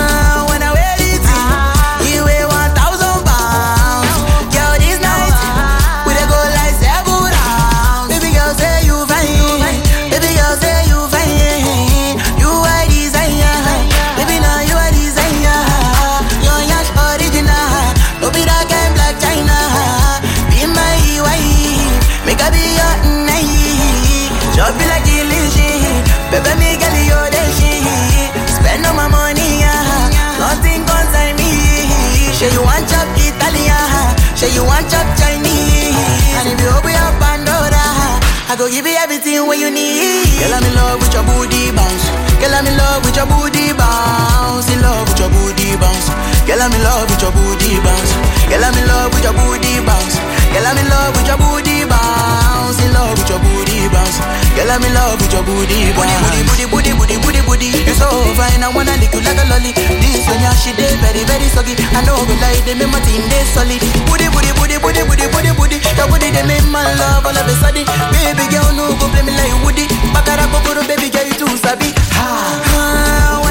Go 38.65 38.71
give 38.71 38.86
you 38.88 38.97
everything 38.97 39.45
when 39.47 39.60
you 39.60 39.69
need. 39.69 40.25
Girl, 40.41 40.54
I'm 40.58 40.63
in 40.65 40.73
love 40.73 40.97
with 40.97 41.13
your 41.13 41.21
booty 41.21 41.69
bounce. 41.69 42.06
Girl, 42.41 42.49
I'm 42.49 42.65
in 42.65 42.73
love 42.78 43.06
with 43.06 43.15
your 43.15 43.28
booty 43.30 43.73
bounce. 43.78 44.65
In 44.73 44.82
love 44.82 45.06
with 45.06 45.19
your 45.21 45.30
booty 45.30 45.78
bounce. 45.78 46.10
Girl, 46.49 46.62
I'm 46.62 46.73
in 46.73 46.82
love 46.82 47.06
with 47.06 47.21
your 47.21 47.32
booty 47.32 47.78
bounce. 47.86 48.12
Girl, 48.49 48.65
I'm 48.65 48.73
in 48.73 48.88
love 48.89 49.13
with 49.13 49.21
your 49.21 49.38
booty 49.38 49.78
bounce. 49.86 50.17
Girl, 50.56 50.63
I'm 50.72 50.78
in 50.80 50.88
love 50.88 51.12
with 51.20 51.28
your 51.28 51.36
booty 51.38 51.84
bounce. 51.84 52.80
In 52.80 52.94
love 52.96 53.12
with 53.20 53.28
your 53.28 53.39
booty 53.44 53.91
bounce. 53.91 54.18
Girl, 54.56 54.72
I'm 54.72 54.80
in 54.88 54.94
love 54.96 55.20
with 55.20 55.34
your 55.36 55.44
booty 55.44 55.91
bounce. 55.91 56.15
Booty, 56.48 56.63
booty, 56.72 56.91
booty, 56.96 57.15
booty, 57.20 57.41
booty, 57.44 57.68
booty. 57.68 57.68
You 57.84 57.91
so 57.96 58.08
fine, 58.39 58.63
I 58.63 58.72
wanna 58.72 58.96
lick 59.04 59.12
you 59.12 59.20
like 59.20 59.36
a 59.36 59.46
lolly. 59.52 59.76
This 59.76 60.24
one, 60.32 60.39
yeah, 60.39 60.56
she 60.56 60.72
dey 60.80 60.96
very, 61.04 61.28
very 61.28 61.48
soggy. 61.52 61.76
I 61.91 62.00
know 62.08 62.15
go 62.24 62.34
lie, 62.39 62.56
they 62.63 62.72
make 62.74 62.88
my 62.88 63.04
team 63.04 63.28
they 63.28 63.44
solid. 63.52 63.84
Booty, 64.08 64.32
booty, 64.32 64.52
booty, 64.56 64.80
booty, 64.80 65.04
booty, 65.04 65.28
booty, 65.28 65.52
booty. 65.60 65.78
Your 66.00 66.08
booty 66.08 66.32
they 66.32 66.46
make 66.48 66.63
my 66.72 66.88
love 67.04 67.28
all 67.28 67.36
of 67.36 67.46
a 67.52 67.54
sudden. 67.60 67.84
Baby 68.15 68.48
girl, 68.48 68.72
no 68.72 68.96
go 68.96 69.12
play 69.12 69.28
me 69.28 69.36
like 69.36 69.52
Woody. 69.68 69.91
Bakara 70.15 70.48
kokoro, 70.48 70.88
baby 70.88 71.12
girl, 71.12 71.28
you 71.28 71.36
too 71.36 71.52
sabi. 71.60 71.91
Ah, 72.15 72.63
ah, 72.80 73.44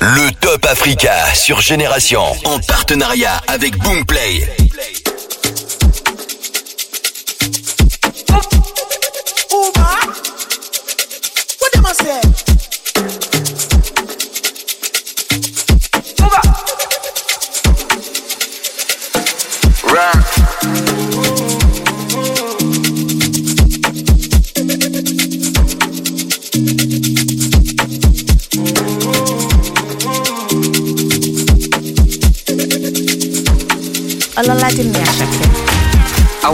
Le 0.00 0.30
Top 0.40 0.64
Africa 0.66 1.12
sur 1.34 1.60
Génération 1.60 2.22
en 2.44 2.58
partenariat 2.60 3.40
avec 3.48 3.78
Boomplay. 3.78 4.55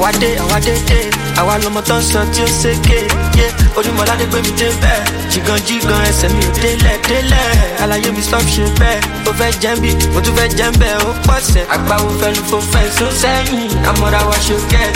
Àwa 0.03 0.11
dé 0.19 0.37
àwa 0.37 0.59
dé 0.61 0.73
dé 0.89 0.99
eh. 0.99 1.11
àwa 1.39 1.59
lọmọ 1.63 1.81
tó 1.87 1.95
ń 1.99 2.03
sọ 2.03 2.21
tí 2.35 2.43
ó 2.43 2.47
ṣèké 2.47 2.99
yé. 3.39 3.47
Onímọ̀ládé 3.79 4.25
gbé 4.31 4.39
mi 4.43 4.51
dé 4.59 4.69
bẹ́ẹ̀. 4.83 5.31
Jìgàn 5.31 5.59
jìgàn 5.67 6.03
ẹsẹ̀ 6.11 6.29
mi 6.35 6.43
ò 6.43 6.51
délẹ̀ 6.63 6.99
délẹ̀. 7.09 7.51
Àlàyé 7.83 8.11
mi 8.17 8.23
stop 8.23 8.43
ṣe 8.55 8.65
bẹ́ẹ̀. 8.81 9.01
Ó 9.29 9.33
fẹ́ 9.39 9.51
jẹ́ 9.63 9.77
bí 9.83 9.91
mo 10.13 10.21
tún 10.21 10.35
fẹ́ 10.37 10.49
jẹ́ 10.59 10.71
bẹ́ẹ̀. 10.81 10.99
Ó 11.07 11.13
pọ̀sẹ̀ 11.27 11.65
àgbáwo 11.75 12.09
fẹ́nu 12.21 12.43
fò 12.51 12.59
fẹ́ 12.73 12.85
sún 12.99 13.13
sẹ́yìn? 13.23 13.71
Àmọ́ra 13.91 14.21
wa 14.29 14.37
ṣe 14.47 14.57
kẹ́ 14.73 14.87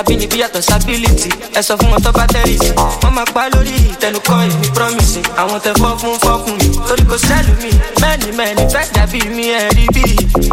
abínibí 0.00 0.36
yàtọ̀ 0.42 0.62
sábìlìtì 0.68 1.28
ẹ 1.58 1.60
sọ 1.66 1.74
fún 1.78 1.90
wọn 1.92 2.00
tó 2.04 2.10
bá 2.18 2.24
wọ́n 3.02 3.12
máa 3.16 3.28
pa 3.34 3.42
lórí 3.52 3.72
ìtẹnukọ́ 3.92 4.36
èmi 4.50 4.68
promising 4.76 5.26
àwọn 5.40 5.58
tẹ 5.64 5.72
fọ́ 5.80 5.90
fún 6.00 6.16
fọ́ 6.24 6.34
fún 6.42 6.54
mi 6.60 6.68
torí 6.88 7.04
kò 7.10 7.16
sẹ́lù 7.26 7.52
mi. 7.62 7.70
Mẹ́ni 8.02 8.28
mẹ́ni 8.38 8.62
fẹ́ 8.74 8.84
dàbí 8.94 9.20
mi 9.36 9.44
ẹ̀ 9.60 9.68
rí 9.76 9.84
bí. 9.94 10.04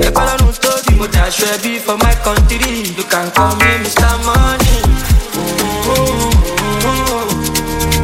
ẹ̀kọ́ 0.08 0.24
lọ́run 0.28 0.54
tóbi 0.64 0.92
mo 1.00 1.06
dàṣọ 1.16 1.46
ẹbí 1.56 1.72
for 1.86 1.98
my 2.04 2.14
country. 2.26 2.74
You 2.98 3.06
can 3.12 3.28
call 3.36 3.54
me 3.60 3.70
mr 3.84 4.14
money. 4.26 4.78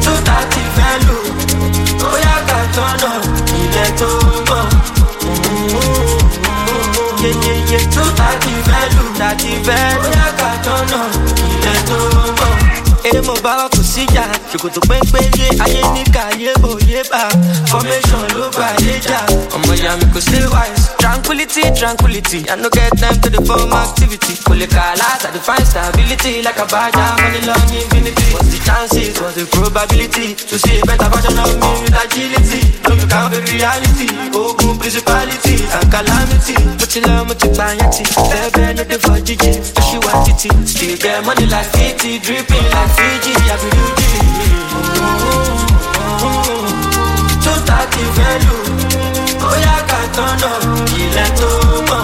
two 0.04 0.16
thirty 0.26 0.62
fẹ́ 0.76 0.92
lò. 1.06 1.16
Bóyá 2.00 2.34
ká 2.48 2.58
tọ́nà 2.76 3.10
ilẹ̀ 3.62 3.90
tó 4.00 4.08
ń 4.34 4.36
bọ̀. 4.48 4.62
yeyeye 7.22 7.78
two 7.94 8.08
thirty 8.18 8.52
fẹ́ 8.68 8.82
lò. 8.96 9.02
Thirty 9.20 9.50
fẹ́ 9.66 9.82
lò. 9.92 10.00
Bóyá 10.02 10.26
ká 10.40 10.50
tọ́nà. 10.66 11.00
tó. 11.12 11.33
Bá 13.22 13.56
wà 13.56 13.68
kò 13.68 13.83
síjà. 13.94 14.24
Ṣòkòtò 14.52 14.80
pépéye 14.88 15.48
ayé 15.64 15.82
ní 15.94 16.02
káyé 16.14 16.52
òye 16.70 17.02
bá. 17.10 17.22
Formation 17.70 18.22
ló 18.34 18.48
gbà 18.54 18.68
léjà 18.84 19.18
ọmọ 19.54 19.72
ìyá 19.80 19.92
mi 19.98 20.06
kò 20.14 20.20
stay 20.20 20.44
wise. 20.54 20.84
tranquility 20.98 21.62
tranquility. 21.78 22.38
I 22.50 22.56
no 22.56 22.68
get 22.70 22.90
time 22.98 23.20
to 23.22 23.28
dey 23.30 23.42
form 23.46 23.72
activity. 23.72 24.34
Kò 24.46 24.54
lè 24.54 24.66
kà 24.66 24.84
láti 25.00 25.28
define 25.34 25.64
stability. 25.70 26.42
Like 26.42 26.58
a 26.58 26.66
badger 26.66 27.10
money 27.20 27.40
long 27.48 27.68
infinity. 27.78 28.26
what's 28.34 28.48
the 28.52 28.58
chances? 28.66 29.20
What's 29.20 29.34
the 29.36 29.44
probability? 29.46 30.34
To 30.34 30.58
see 30.58 30.80
a 30.80 30.84
better 30.86 31.08
version 31.12 31.38
of 31.38 31.52
me 31.60 31.70
with 31.82 32.02
agility. 32.02 32.60
No 32.84 32.90
be 32.98 33.04
count 33.12 33.30
the 33.34 33.40
reality. 33.52 34.08
Ogun 34.34 34.78
principality 34.78 35.56
and 35.76 35.86
calamity. 35.92 36.56
mo 36.78 36.86
ti 36.92 37.00
lọ 37.00 37.24
mo 37.28 37.34
ti 37.34 37.48
gbà 37.48 37.66
yẹn 37.78 37.90
ti. 37.94 38.02
Bẹ́ẹ̀ 38.30 38.50
bẹ́ẹ̀ 38.54 38.70
ló 38.78 38.84
dé 38.90 38.96
fọ́ 39.04 39.16
jíjí 39.26 39.52
ó 39.78 39.80
ṣì 39.86 39.96
wá 40.04 40.12
títí. 40.26 40.48
Still 40.66 40.96
get 41.02 41.24
money 41.26 41.46
like 41.46 41.68
fifty 41.76 42.18
dripping 42.18 42.66
like 42.74 42.90
fiji. 42.96 43.32
Abiruji. 43.54 43.83
Tó 47.44 47.52
tàbí 47.68 48.02
fẹ́ 48.16 48.32
lò 48.46 48.56
bóyá 49.42 49.74
ká 49.90 50.00
tọ́nà 50.16 50.50
ilẹ̀ 51.02 51.28
tó 51.38 51.50
mọ̀. 51.88 52.02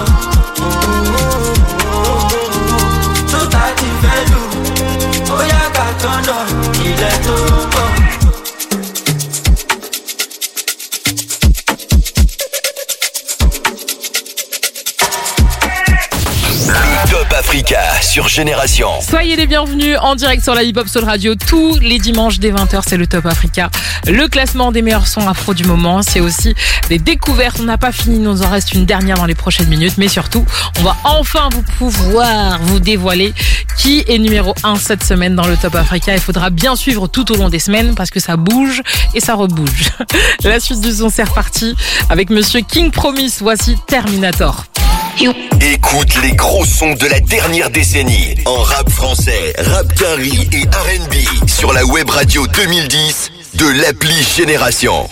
Africa 17.50 17.80
sur 18.00 18.28
Génération. 18.28 18.86
Soyez 19.00 19.34
les 19.34 19.48
bienvenus 19.48 19.96
en 20.00 20.14
direct 20.14 20.40
sur 20.40 20.54
la 20.54 20.62
Hip 20.62 20.74
Hop 20.76 20.86
Soul 20.86 21.02
Radio 21.02 21.34
tous 21.34 21.80
les 21.80 21.98
dimanches 21.98 22.38
dès 22.38 22.52
20h, 22.52 22.82
c'est 22.86 22.96
le 22.96 23.08
Top 23.08 23.26
Africa. 23.26 23.70
Le 24.06 24.28
classement 24.28 24.70
des 24.70 24.82
meilleurs 24.82 25.08
sons 25.08 25.28
afro 25.28 25.52
du 25.52 25.64
moment, 25.64 26.02
c'est 26.02 26.20
aussi 26.20 26.54
des 26.88 27.00
découvertes. 27.00 27.56
On 27.58 27.64
n'a 27.64 27.76
pas 27.76 27.90
fini, 27.90 28.20
nous 28.20 28.42
en 28.42 28.48
reste 28.48 28.72
une 28.72 28.86
dernière 28.86 29.16
dans 29.16 29.26
les 29.26 29.34
prochaines 29.34 29.66
minutes, 29.66 29.94
mais 29.98 30.06
surtout, 30.06 30.46
on 30.78 30.82
va 30.84 30.96
enfin 31.02 31.48
vous 31.50 31.62
pouvoir 31.62 32.60
vous 32.60 32.78
dévoiler 32.78 33.34
qui 33.76 34.04
est 34.06 34.18
numéro 34.18 34.54
1 34.62 34.76
cette 34.76 35.02
semaine 35.02 35.34
dans 35.34 35.48
le 35.48 35.56
Top 35.56 35.74
Africa. 35.74 36.14
Il 36.14 36.20
faudra 36.20 36.50
bien 36.50 36.76
suivre 36.76 37.08
tout 37.08 37.32
au 37.32 37.36
long 37.36 37.48
des 37.48 37.58
semaines 37.58 37.96
parce 37.96 38.10
que 38.10 38.20
ça 38.20 38.36
bouge 38.36 38.80
et 39.12 39.18
ça 39.18 39.34
rebouge. 39.34 39.90
La 40.44 40.60
suite 40.60 40.82
du 40.82 40.92
son, 40.92 41.10
c'est 41.10 41.24
reparti 41.24 41.74
avec 42.10 42.30
Monsieur 42.30 42.60
King 42.60 42.92
Promise. 42.92 43.38
Voici 43.40 43.74
Terminator. 43.88 44.66
Écoute 45.60 46.22
les 46.22 46.32
gros 46.32 46.64
sons 46.64 46.94
de 46.94 47.06
la 47.06 47.20
dernière 47.20 47.70
décennie 47.70 48.36
en 48.46 48.62
rap 48.62 48.88
français, 48.90 49.52
rap 49.58 49.92
carry 49.94 50.48
et 50.52 50.62
R&B 50.62 51.48
sur 51.48 51.72
la 51.72 51.84
web 51.84 52.08
radio 52.08 52.46
2010 52.46 53.32
de 53.54 53.66
l'appli 53.82 54.14
Génération. 54.22 55.08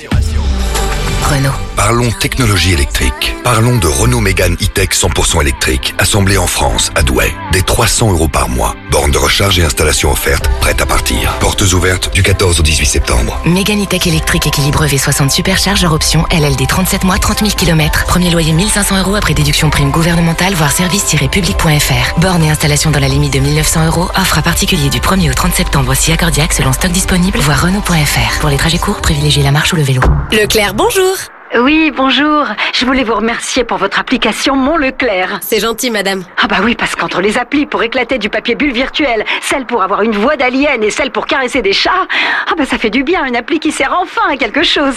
Renault. 1.22 1.52
Parlons 1.76 2.10
technologie 2.10 2.72
électrique. 2.72 3.34
Parlons 3.44 3.76
de 3.76 3.86
Renault 3.86 4.20
Mégane 4.20 4.54
E-Tech 4.54 4.90
100% 4.90 5.40
électrique, 5.42 5.94
assemblée 5.98 6.38
en 6.38 6.46
France, 6.46 6.90
à 6.94 7.02
Douai. 7.02 7.34
Des 7.52 7.62
300 7.62 8.12
euros 8.12 8.28
par 8.28 8.48
mois. 8.48 8.74
Borne 8.90 9.10
de 9.10 9.18
recharge 9.18 9.58
et 9.58 9.62
installation 9.62 10.10
offerte, 10.10 10.48
prête 10.60 10.80
à 10.80 10.86
partir. 10.86 11.32
Portes 11.40 11.62
ouvertes 11.72 12.12
du 12.14 12.22
14 12.22 12.60
au 12.60 12.62
18 12.62 12.86
septembre. 12.86 13.40
Mégane 13.44 13.82
E-Tech 13.82 14.06
électrique 14.06 14.46
équilibre 14.46 14.86
V60 14.86 15.30
superchargeur 15.30 15.92
option 15.92 16.24
LLD 16.30 16.66
37 16.66 17.04
mois 17.04 17.18
30 17.18 17.40
000 17.40 17.50
km. 17.52 18.06
Premier 18.06 18.30
loyer 18.30 18.52
1500 18.52 19.00
euros 19.00 19.14
après 19.14 19.34
déduction 19.34 19.68
prime 19.70 19.90
gouvernementale 19.90 20.54
voire 20.54 20.72
service-public.fr. 20.72 22.20
Borne 22.20 22.42
et 22.42 22.50
installation 22.50 22.90
dans 22.90 23.00
la 23.00 23.08
limite 23.08 23.34
de 23.34 23.40
1900 23.40 23.86
euros. 23.86 24.08
Offre 24.18 24.38
à 24.38 24.42
particulier 24.42 24.88
du 24.88 25.00
1er 25.00 25.30
au 25.30 25.34
30 25.34 25.54
septembre 25.54 25.94
si 25.94 26.10
accordiaque 26.10 26.54
selon 26.54 26.72
stock 26.72 26.90
disponible 26.90 27.38
voire 27.38 27.62
Renault.fr. 27.62 28.40
Pour 28.40 28.48
les 28.48 28.56
trajets 28.56 28.78
courts, 28.78 29.00
privilégiez 29.02 29.42
la 29.42 29.52
marche 29.52 29.72
ou 29.72 29.76
le 29.76 29.82
vélo. 29.82 30.00
Leclerc, 30.32 30.74
bonjour. 30.74 31.17
Oui, 31.56 31.90
bonjour. 31.96 32.44
Je 32.74 32.84
voulais 32.84 33.04
vous 33.04 33.14
remercier 33.14 33.64
pour 33.64 33.78
votre 33.78 33.98
application 33.98 34.54
Mon 34.54 34.76
Leclerc. 34.76 35.40
C'est 35.40 35.60
gentil, 35.60 35.90
madame. 35.90 36.22
Ah 36.42 36.46
bah 36.46 36.58
oui, 36.62 36.74
parce 36.74 36.94
qu'entre 36.94 37.20
les 37.22 37.38
applis 37.38 37.64
pour 37.64 37.82
éclater 37.82 38.18
du 38.18 38.28
papier 38.28 38.54
bulle 38.54 38.72
virtuel, 38.72 39.24
celle 39.42 39.64
pour 39.64 39.82
avoir 39.82 40.02
une 40.02 40.12
voix 40.12 40.36
d'alien 40.36 40.82
et 40.82 40.90
celle 40.90 41.10
pour 41.10 41.26
caresser 41.26 41.62
des 41.62 41.72
chats, 41.72 42.06
ah 42.46 42.52
bah 42.56 42.64
ça 42.66 42.76
fait 42.76 42.90
du 42.90 43.02
bien, 43.02 43.24
une 43.24 43.36
appli 43.36 43.60
qui 43.60 43.72
sert 43.72 43.96
enfin 43.98 44.30
à 44.30 44.36
quelque 44.36 44.62
chose. 44.62 44.96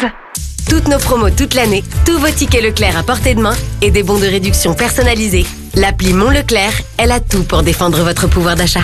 Toutes 0.69 0.87
nos 0.87 0.99
promos 0.99 1.29
toute 1.29 1.53
l'année, 1.53 1.83
tous 2.05 2.17
vos 2.17 2.29
tickets 2.29 2.63
Leclerc 2.63 2.97
à 2.97 3.03
portée 3.03 3.33
de 3.33 3.41
main 3.41 3.55
et 3.81 3.89
des 3.89 4.03
bons 4.03 4.19
de 4.19 4.27
réduction 4.27 4.73
personnalisés. 4.73 5.45
L'appli 5.75 6.13
Mon 6.13 6.29
Leclerc, 6.29 6.73
elle 6.97 7.11
a 7.11 7.21
tout 7.21 7.43
pour 7.43 7.63
défendre 7.63 8.03
votre 8.03 8.27
pouvoir 8.27 8.55
d'achat. 8.55 8.83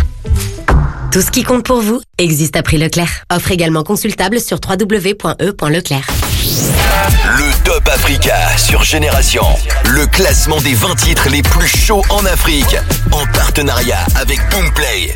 Tout 1.11 1.21
ce 1.21 1.31
qui 1.31 1.43
compte 1.43 1.65
pour 1.65 1.81
vous 1.81 2.01
existe 2.17 2.55
à 2.55 2.63
prix 2.63 2.77
Leclerc. 2.77 3.23
Offre 3.31 3.51
également 3.51 3.83
consultable 3.83 4.39
sur 4.39 4.59
www.e.leclerc. 4.65 6.07
Le 6.47 7.63
Top 7.65 7.89
Africa 7.93 8.35
sur 8.55 8.81
Génération. 8.81 9.43
Le 9.83 10.07
classement 10.07 10.61
des 10.61 10.75
20 10.75 10.95
titres 10.95 11.27
les 11.29 11.41
plus 11.41 11.67
chauds 11.67 12.03
en 12.09 12.25
Afrique. 12.25 12.77
En 13.11 13.25
partenariat 13.33 14.05
avec 14.15 14.39
Boomplay. 14.49 15.13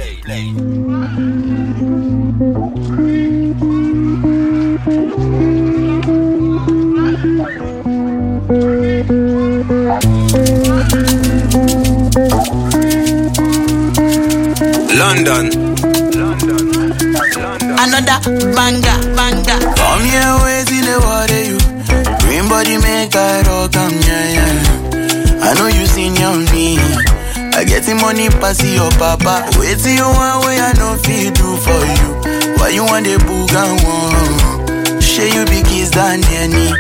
London. 14.94 15.71
Another 17.36 18.20
banger, 18.56 18.98
banger. 19.16 19.60
Come 19.76 20.04
here, 20.04 20.36
wait 20.44 20.68
till 20.68 20.84
the 20.84 20.98
water 21.00 21.44
you. 21.48 21.58
Green 22.28 22.48
body 22.50 22.78
make 22.78 23.16
I 23.16 23.42
rock, 23.48 23.76
am 23.76 23.92
yeah, 24.04 24.36
yeah. 24.36 25.44
I 25.44 25.54
know 25.56 25.68
you 25.68 25.86
seen 25.88 26.16
your 26.16 26.36
me. 26.52 26.76
I 27.56 27.64
get 27.64 27.84
the 27.84 27.96
money 27.96 28.28
pass 28.30 28.64
your 28.64 28.92
papa. 29.00 29.48
Wait 29.60 29.80
till 29.80 29.96
you 29.96 30.04
want 30.04 30.46
way 30.46 30.60
I 30.60 30.74
know 30.76 30.96
feel 31.00 31.32
do 31.32 31.56
for 31.64 31.82
you. 31.88 32.56
Why 32.60 32.70
you 32.70 32.84
want 32.84 33.06
the 33.06 33.18
book 33.24 33.52
and 33.56 33.80
one? 33.88 35.02
Share 35.02 35.28
you 35.28 35.46
be 35.46 35.64
kiss 35.64 35.90
than 35.92 36.24
any. 36.36 36.72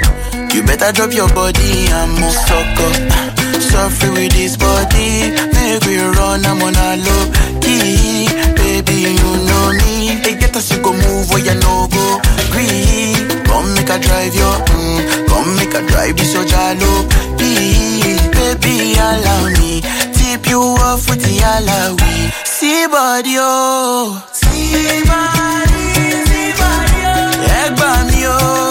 You 0.53 0.63
better 0.63 0.91
drop 0.91 1.13
your 1.13 1.29
body 1.29 1.87
and 1.91 2.11
move 2.19 2.33
sucker. 2.33 3.40
Suffer 3.61 4.11
with 4.11 4.31
this 4.33 4.57
body, 4.57 5.31
make 5.53 5.83
we 5.85 5.97
run, 5.97 6.45
I'm 6.45 6.61
on 6.61 6.75
a 6.75 6.97
low 7.05 7.23
key. 7.61 8.27
Baby, 8.57 9.13
you 9.17 9.31
know 9.47 9.71
me. 9.79 10.19
They 10.23 10.35
get 10.35 10.55
us, 10.55 10.71
you 10.71 10.81
go 10.83 10.91
move 10.93 11.29
where 11.29 11.39
you 11.45 11.55
no 11.55 11.87
go. 11.87 12.19
Green, 12.51 13.15
come 13.45 13.73
make 13.75 13.89
a 13.89 13.97
drive 13.99 14.33
your, 14.35 14.55
mm, 14.73 15.27
come 15.27 15.55
make 15.55 15.73
a 15.73 15.81
drive 15.87 16.17
this 16.17 16.33
your 16.33 16.43
jalo. 16.45 17.07
Baby, 17.37 18.93
allow 18.99 19.47
me. 19.59 19.81
Tip 20.13 20.47
you 20.47 20.59
off 20.61 21.07
with 21.09 21.21
the 21.21 21.37
alawi. 21.39 22.31
See 22.45 22.87
body, 22.87 23.35
oh. 23.39 24.21
See 24.33 25.03
body, 25.07 25.83
see 26.27 26.51
body, 26.59 26.99
oh. 27.05 27.57
Egg 27.61 27.79
oh. 28.27 28.70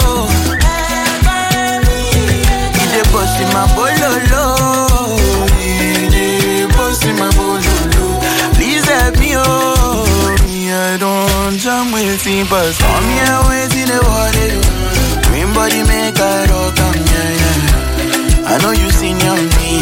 Him, 12.25 12.45
but 12.49 12.75
come 12.77 13.07
here, 13.13 13.39
wait 13.49 13.73
in 13.73 13.87
the 13.89 13.99
water. 14.03 14.53
Green 15.29 15.49
body 15.53 15.81
make 15.87 16.19
I 16.19 16.45
rock, 16.49 16.77
am 16.77 16.95
yeah, 17.09 17.31
yeah. 17.41 18.51
I 18.51 18.57
know 18.61 18.71
you 18.71 18.89
seen 18.91 19.17
your 19.19 19.37
me. 19.57 19.81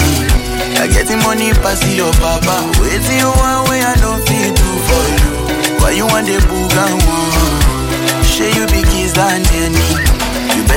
I 0.79 0.87
get 0.87 1.07
the 1.07 1.17
money 1.25 1.51
pass 1.59 1.83
your 1.95 2.11
papa. 2.21 2.71
Wait 2.79 3.01
till 3.01 3.17
you 3.17 3.31
one 3.33 3.69
way 3.69 3.81
I 3.83 3.95
don't 3.99 4.21
feel 4.23 4.53
do 4.53 4.69
for 4.87 5.05
you. 5.19 5.31
Why 5.81 5.91
you 5.91 6.05
want 6.07 6.27
the 6.27 6.39
book 6.47 6.71
and 6.71 7.01
one? 7.03 8.23
Share 8.23 8.53
you 8.55 8.65
be 8.67 8.83
kiss 8.87 9.13
than 9.13 9.43
any. 9.59 10.18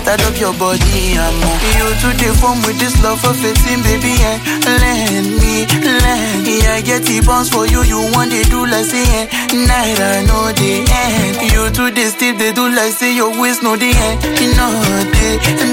Better 0.02 0.18
drop 0.18 0.34
your 0.40 0.54
body 0.58 1.14
and 1.14 1.36
more. 1.38 1.58
You 1.78 1.86
to 2.02 2.08
the 2.18 2.34
form 2.42 2.58
with 2.66 2.74
this 2.82 2.98
love 3.06 3.22
for 3.22 3.30
15, 3.34 3.86
baby, 3.86 4.18
and 4.18 4.42
let 4.82 5.22
me 5.30 5.62
land. 6.02 6.42
Yeah, 6.42 6.74
I 6.74 6.82
get 6.82 7.06
the 7.06 7.22
bounce 7.22 7.48
for 7.48 7.66
you, 7.70 7.86
you 7.86 8.02
want 8.10 8.34
they 8.34 8.42
do 8.50 8.66
like 8.66 8.82
say, 8.82 9.06
eh, 9.06 9.26
night 9.54 9.98
I 10.02 10.26
know 10.26 10.50
the 10.50 10.72
end. 10.82 11.34
You 11.54 11.70
to 11.70 11.84
the 11.94 12.04
steep, 12.10 12.34
they 12.38 12.50
do 12.50 12.66
like 12.66 12.90
say 12.92 13.14
your 13.14 13.30
waist 13.38 13.62
know 13.62 13.78
the 13.78 13.94
end. 13.94 14.18
You 14.42 14.50
know 14.58 14.74
the 15.06 15.28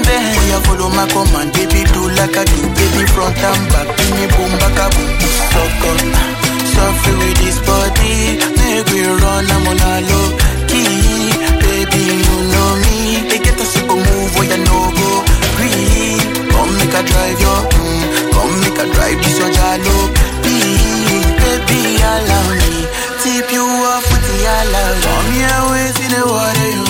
bend. 0.06 0.30
Oh, 0.38 0.46
yeah, 0.46 0.62
follow 0.62 0.90
my 0.94 1.10
command, 1.10 1.50
baby, 1.50 1.82
do 1.90 2.02
like 2.14 2.36
I 2.38 2.46
do, 2.46 2.62
baby, 2.70 3.02
front 3.10 3.34
and 3.34 3.64
back. 3.74 3.88
Give 3.98 4.10
me 4.14 4.24
boom, 4.30 4.52
back 4.62 4.78
up, 4.78 4.94
suck 5.50 5.84
up. 5.90 5.98
Suffer 6.70 7.14
with 7.18 7.36
this 7.42 7.58
body, 7.66 8.38
make 8.62 8.86
we 8.94 9.02
run, 9.10 9.44
I'm 9.50 9.66
on 9.66 9.80
a 9.82 9.94
low 10.06 10.28
key. 10.70 11.34
Baby, 11.58 12.02
you 12.14 12.36
know 12.54 12.70
me. 12.78 12.89
Make 16.90 17.06
a 17.06 17.06
drive 17.06 17.40
your, 17.40 17.60
mm, 17.70 18.32
come 18.34 18.54
make 18.60 18.78
a 18.82 18.86
drive 18.90 19.18
this 19.22 19.38
your 19.38 19.50
jalo. 19.54 19.96
Be, 20.42 20.58
baby, 21.38 21.80
allow 22.02 22.46
me. 22.58 22.82
Tip 23.22 23.46
you 23.52 23.62
off 23.62 24.02
with 24.10 24.26
the 24.26 24.36
allow. 24.58 24.90
Come 24.98 25.30
here, 25.30 25.60
wait 25.70 25.98
in 26.02 26.10
the 26.10 26.22
water, 26.26 26.70
you. 26.74 26.86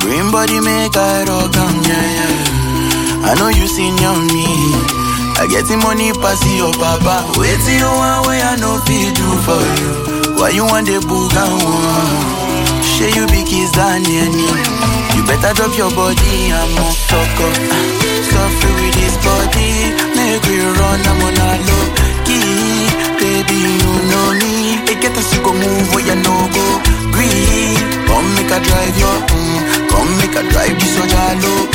Green 0.00 0.30
body 0.32 0.60
make 0.60 0.96
a 0.96 1.28
rock, 1.28 1.56
um, 1.60 1.76
yeah, 1.84 2.08
yeah. 2.16 3.28
I 3.28 3.34
know 3.38 3.48
you 3.48 3.66
seen 3.68 3.92
on 4.04 4.24
me. 4.32 4.48
I 5.36 5.46
get 5.50 5.68
the 5.68 5.76
money 5.76 6.12
pass 6.12 6.40
your 6.56 6.72
papa. 6.72 7.28
Wait 7.36 7.58
till 7.68 7.76
you 7.76 7.84
want 7.84 8.26
where 8.26 8.44
I 8.48 8.56
know 8.56 8.80
feel 8.88 9.12
do 9.12 9.28
for 9.44 9.60
you. 9.60 10.40
Why 10.40 10.50
you 10.50 10.64
want 10.64 10.86
the 10.86 11.04
book 11.04 11.32
and 11.36 11.56
one? 11.68 12.82
Share 12.82 13.12
you 13.12 13.26
big 13.28 13.46
kiss 13.46 13.72
than 13.72 14.06
any. 14.08 15.03
You 15.24 15.30
better 15.40 15.54
drop 15.54 15.72
your 15.78 15.88
body 15.96 16.52
and 16.52 16.76
suck 17.08 17.40
up. 17.40 17.56
Suffer 18.28 18.72
with 18.76 18.92
this 18.92 19.16
body. 19.24 19.88
Make 20.12 20.44
we 20.44 20.60
run, 20.60 21.00
I'm 21.00 21.22
on 21.24 21.40
a 21.40 21.48
low 21.64 21.86
key. 22.28 22.92
Baby, 23.16 23.56
you 23.80 23.92
know 24.12 24.36
me. 24.36 24.84
They 24.84 25.00
get 25.00 25.16
us 25.16 25.32
to 25.32 25.40
go 25.40 25.54
move 25.54 25.88
where 25.96 26.04
you 26.04 26.16
no 26.20 26.36
go. 26.52 26.66
Green. 27.08 27.72
Come 28.04 28.28
make 28.36 28.52
a 28.52 28.60
drive 28.60 28.98
your, 29.00 29.16
mm. 29.32 29.88
Come 29.88 30.12
make 30.20 30.36
a 30.36 30.44
drive 30.52 30.76
this 30.78 30.94
your 30.94 31.06
jalo. 31.06 31.74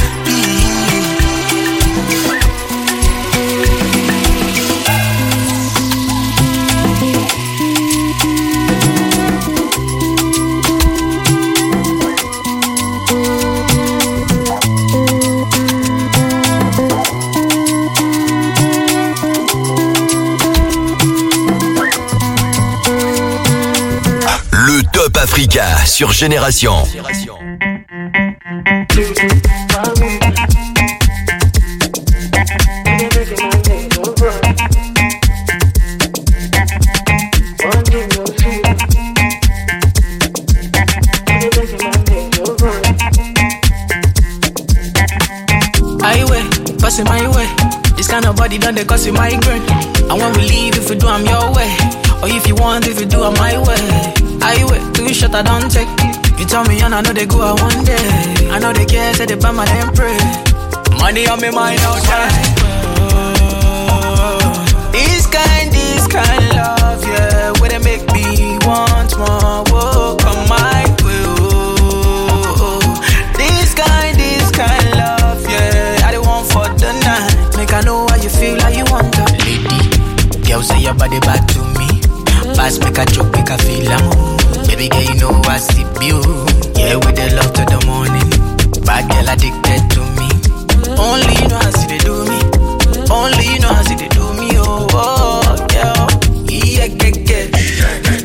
Sur 25.85 26.11
Génération. 26.13 26.85
Highway, 46.01 46.43
passing 46.79 47.03
my 47.05 47.27
way. 47.27 47.47
This 47.97 48.07
kind 48.07 48.25
of 48.25 48.37
body 48.37 48.57
done 48.57 48.75
they 48.75 48.85
cause 48.85 49.05
you 49.05 49.11
migraine. 49.11 49.68
Shot 55.31 55.45
I 55.45 55.59
don't 55.59 55.69
take. 55.71 55.87
It. 55.89 56.39
You 56.39 56.45
tell 56.45 56.63
me, 56.65 56.81
and 56.81 56.93
I 56.93 57.01
know 57.01 57.13
they 57.13 57.25
go 57.25 57.41
out 57.41 57.61
one 57.61 57.83
day. 57.83 57.97
I 58.49 58.59
know 58.59 58.73
they 58.73 58.85
care, 58.85 59.13
say 59.13 59.25
they 59.25 59.35
buy 59.35 59.51
my 59.51 59.65
damn 59.65 59.93
pray. 59.93 60.17
Money 60.99 61.27
on 61.27 61.41
me 61.41 61.49
mind 61.51 61.79
outside. 61.81 62.31
This 64.91 65.27
kind, 65.27 65.71
this 65.71 66.07
kind 66.07 66.49
love, 66.55 67.03
yeah. 67.03 67.51
Where 67.59 67.69
they 67.69 67.79
make 67.79 68.05
me 68.13 68.57
want 68.65 69.17
more. 69.17 69.63
Whoa, 69.69 70.17
come 70.19 70.47
my 70.49 70.83
way. 71.03 71.23
oh. 71.27 72.79
This 73.37 73.73
kind, 73.73 74.15
this 74.17 74.51
kind 74.51 74.91
love, 74.95 75.43
yeah. 75.43 76.05
I 76.05 76.11
don't 76.11 76.25
want 76.25 76.47
for 76.47 76.67
the 76.79 76.91
night. 77.03 77.57
Make 77.57 77.73
I 77.73 77.81
know 77.81 78.07
how 78.07 78.15
you 78.15 78.29
feel, 78.29 78.59
how 78.61 78.69
you 78.69 78.85
want 78.91 79.13
to. 79.13 79.23
Lady, 79.43 80.47
girl 80.47 80.61
say 80.63 80.79
your 80.79 80.93
body 80.93 81.19
bad 81.19 81.47
to 81.49 81.59
me. 81.77 82.01
Pass 82.55 82.79
make 82.79 82.97
a 82.97 83.05
choke, 83.05 83.31
make 83.33 83.49
a 83.49 83.57
feel 83.57 83.89
am. 83.89 84.38
Baby 84.79 84.91
girl, 84.91 85.03
you 85.03 85.15
know 85.19 85.41
I 85.43 85.57
see 85.57 85.81
you. 85.99 86.23
Yeah, 86.79 86.95
with 87.03 87.19
the 87.19 87.35
love 87.35 87.51
to 87.51 87.65
the 87.67 87.83
morning. 87.85 88.29
Bad 88.87 89.11
girl 89.11 89.27
addicted 89.27 89.91
to 89.91 89.99
me. 90.15 90.31
Only 90.95 91.35
you 91.35 91.47
know 91.51 91.59
how 91.59 91.71
see 91.71 91.87
they 91.91 91.97
do 91.99 92.23
me. 92.23 92.39
Only 93.11 93.43
you 93.43 93.59
know 93.59 93.75
how 93.75 93.83
see 93.83 93.95
they 93.95 94.07
do 94.07 94.23
me. 94.39 94.55
Oh, 94.55 94.87
oh 94.95 95.67
yeah. 95.75 96.07
Yeah, 96.47 96.87
get, 96.95 97.27
get. 97.27 97.51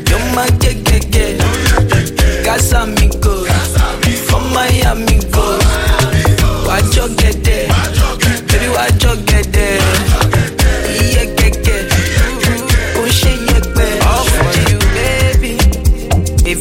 You're 0.07 0.23
my 0.31 0.47
get, 0.63 0.79
get, 0.85 1.11
get. 1.11 1.41
Casamigos. 2.47 3.51
From 4.23 4.47
Miami, 4.53 5.19
go. 5.35 5.59
Watch 6.65 6.95
your 6.95 7.09
get 7.19 7.43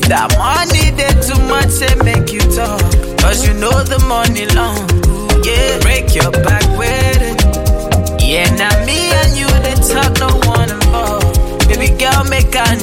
that 0.09 0.35
money 0.37 0.91
they 0.93 1.13
too 1.21 1.41
much, 1.49 1.71
say 1.71 1.95
make 2.05 2.33
you 2.33 2.41
talk. 2.53 2.81
Cause 3.21 3.47
you 3.47 3.55
know 3.55 3.73
the 3.83 3.99
money 4.09 4.47
long. 4.53 4.85
Yeah, 5.45 5.79
break 5.81 6.15
your 6.15 6.31
back 6.45 6.65
with 6.79 7.21
it. 7.21 7.41
Yeah, 8.21 8.49
now 8.57 8.73
me 8.85 9.13
and 9.13 9.37
you, 9.37 9.49
they 9.65 9.77
talk 9.81 10.13
no 10.21 10.31
one 10.49 10.71
involved. 10.71 11.69
Baby 11.69 11.97
girl, 11.99 12.25
make 12.25 12.55
I 12.57 12.77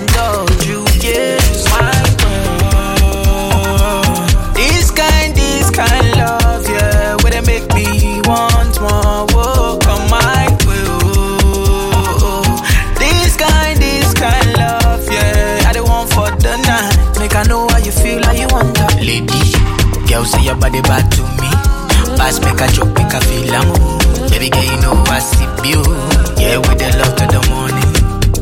your 20.52 20.60
body 20.60 20.82
bad 20.82 21.10
to 21.12 21.24
me. 21.40 21.50
Pass 22.20 22.40
make 22.44 22.60
a 22.60 22.68
joke, 22.76 22.92
make 22.96 23.14
a 23.14 23.22
feel 23.24 23.56
am. 23.56 23.72
Baby 24.30 24.50
girl, 24.50 24.64
you 24.64 24.78
know 24.84 24.96
I 25.08 25.20
see 25.20 25.48
you. 25.64 25.80
Yeah, 26.36 26.58
with 26.60 26.76
the 26.76 26.92
love 27.00 27.16
to 27.20 27.26
the 27.32 27.42
morning. 27.52 27.92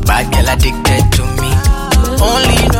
Bad 0.02 0.26
girl 0.34 0.48
addicted 0.50 1.04
to 1.16 1.22
me. 1.38 1.50
Only 2.18 2.56
you 2.62 2.70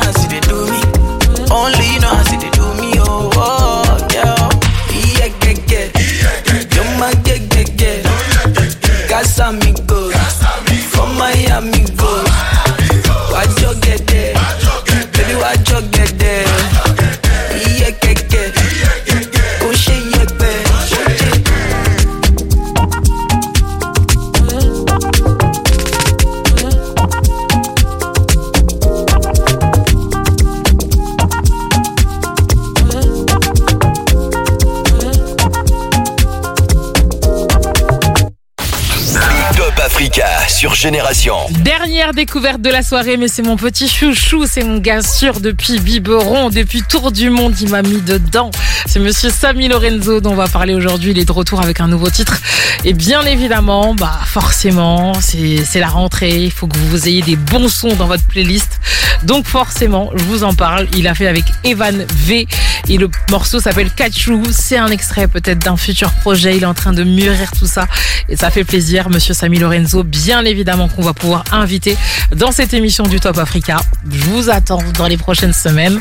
Génération. 40.80 41.34
Dernière 41.62 42.14
découverte 42.14 42.62
de 42.62 42.70
la 42.70 42.82
soirée, 42.82 43.18
mais 43.18 43.28
c'est 43.28 43.42
mon 43.42 43.56
petit 43.56 43.86
chouchou, 43.86 44.46
c'est 44.46 44.64
mon 44.64 44.78
gars 44.78 45.02
sûr 45.02 45.38
depuis 45.38 45.78
Biberon, 45.78 46.48
depuis 46.48 46.80
Tour 46.80 47.12
du 47.12 47.28
Monde, 47.28 47.54
il 47.60 47.68
m'a 47.68 47.82
mis 47.82 48.00
dedans. 48.00 48.50
C'est 48.86 48.98
monsieur 48.98 49.28
Sami 49.28 49.68
Lorenzo 49.68 50.22
dont 50.22 50.30
on 50.30 50.36
va 50.36 50.48
parler 50.48 50.72
aujourd'hui. 50.72 51.10
Il 51.10 51.18
est 51.18 51.26
de 51.26 51.32
retour 51.32 51.60
avec 51.60 51.80
un 51.80 51.88
nouveau 51.88 52.08
titre. 52.08 52.40
Et 52.86 52.94
bien 52.94 53.20
évidemment, 53.26 53.94
bah 53.94 54.20
forcément, 54.24 55.12
c'est 55.20 55.80
la 55.80 55.88
rentrée. 55.88 56.44
Il 56.44 56.50
faut 56.50 56.66
que 56.66 56.78
vous 56.78 57.06
ayez 57.06 57.20
des 57.20 57.36
bons 57.36 57.68
sons 57.68 57.94
dans 57.96 58.06
votre 58.06 58.24
playlist. 58.24 58.79
Donc 59.24 59.46
forcément, 59.46 60.10
je 60.14 60.24
vous 60.24 60.44
en 60.44 60.54
parle. 60.54 60.88
Il 60.96 61.06
a 61.06 61.14
fait 61.14 61.26
avec 61.26 61.44
Evan 61.64 62.04
V 62.08 62.46
et 62.88 62.98
le 62.98 63.10
morceau 63.30 63.60
s'appelle 63.60 63.90
Kachou. 63.90 64.42
C'est 64.50 64.78
un 64.78 64.88
extrait 64.88 65.28
peut-être 65.28 65.58
d'un 65.58 65.76
futur 65.76 66.10
projet. 66.12 66.56
Il 66.56 66.62
est 66.62 66.66
en 66.66 66.74
train 66.74 66.92
de 66.92 67.04
mûrir 67.04 67.50
tout 67.52 67.66
ça 67.66 67.86
et 68.28 68.36
ça 68.36 68.50
fait 68.50 68.64
plaisir. 68.64 69.10
Monsieur 69.10 69.34
Sami 69.34 69.58
Lorenzo, 69.58 70.02
bien 70.02 70.44
évidemment 70.44 70.88
qu'on 70.88 71.02
va 71.02 71.12
pouvoir 71.12 71.44
inviter 71.52 71.96
dans 72.34 72.52
cette 72.52 72.74
émission 72.74 73.04
du 73.04 73.20
Top 73.20 73.38
Africa. 73.38 73.80
Je 74.10 74.24
vous 74.24 74.50
attends 74.50 74.82
dans 74.96 75.06
les 75.06 75.16
prochaines 75.16 75.52
semaines 75.52 76.00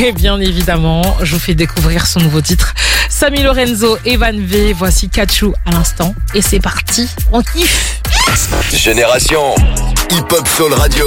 et 0.00 0.12
bien 0.12 0.38
évidemment, 0.40 1.16
je 1.22 1.34
vous 1.34 1.40
fais 1.40 1.54
découvrir 1.54 2.06
son 2.06 2.20
nouveau 2.20 2.40
titre. 2.40 2.74
Sami 3.08 3.42
Lorenzo, 3.42 3.98
Evan 4.04 4.40
V, 4.40 4.72
voici 4.72 5.08
Kachou 5.08 5.52
à 5.66 5.72
l'instant 5.72 6.14
et 6.34 6.42
c'est 6.42 6.60
parti. 6.60 7.08
On 7.32 7.42
kiffe. 7.42 8.00
Génération. 8.72 9.54
Hip 10.10 10.32
Hop 10.32 10.48
Soul 10.48 10.74
Radio. 10.74 11.06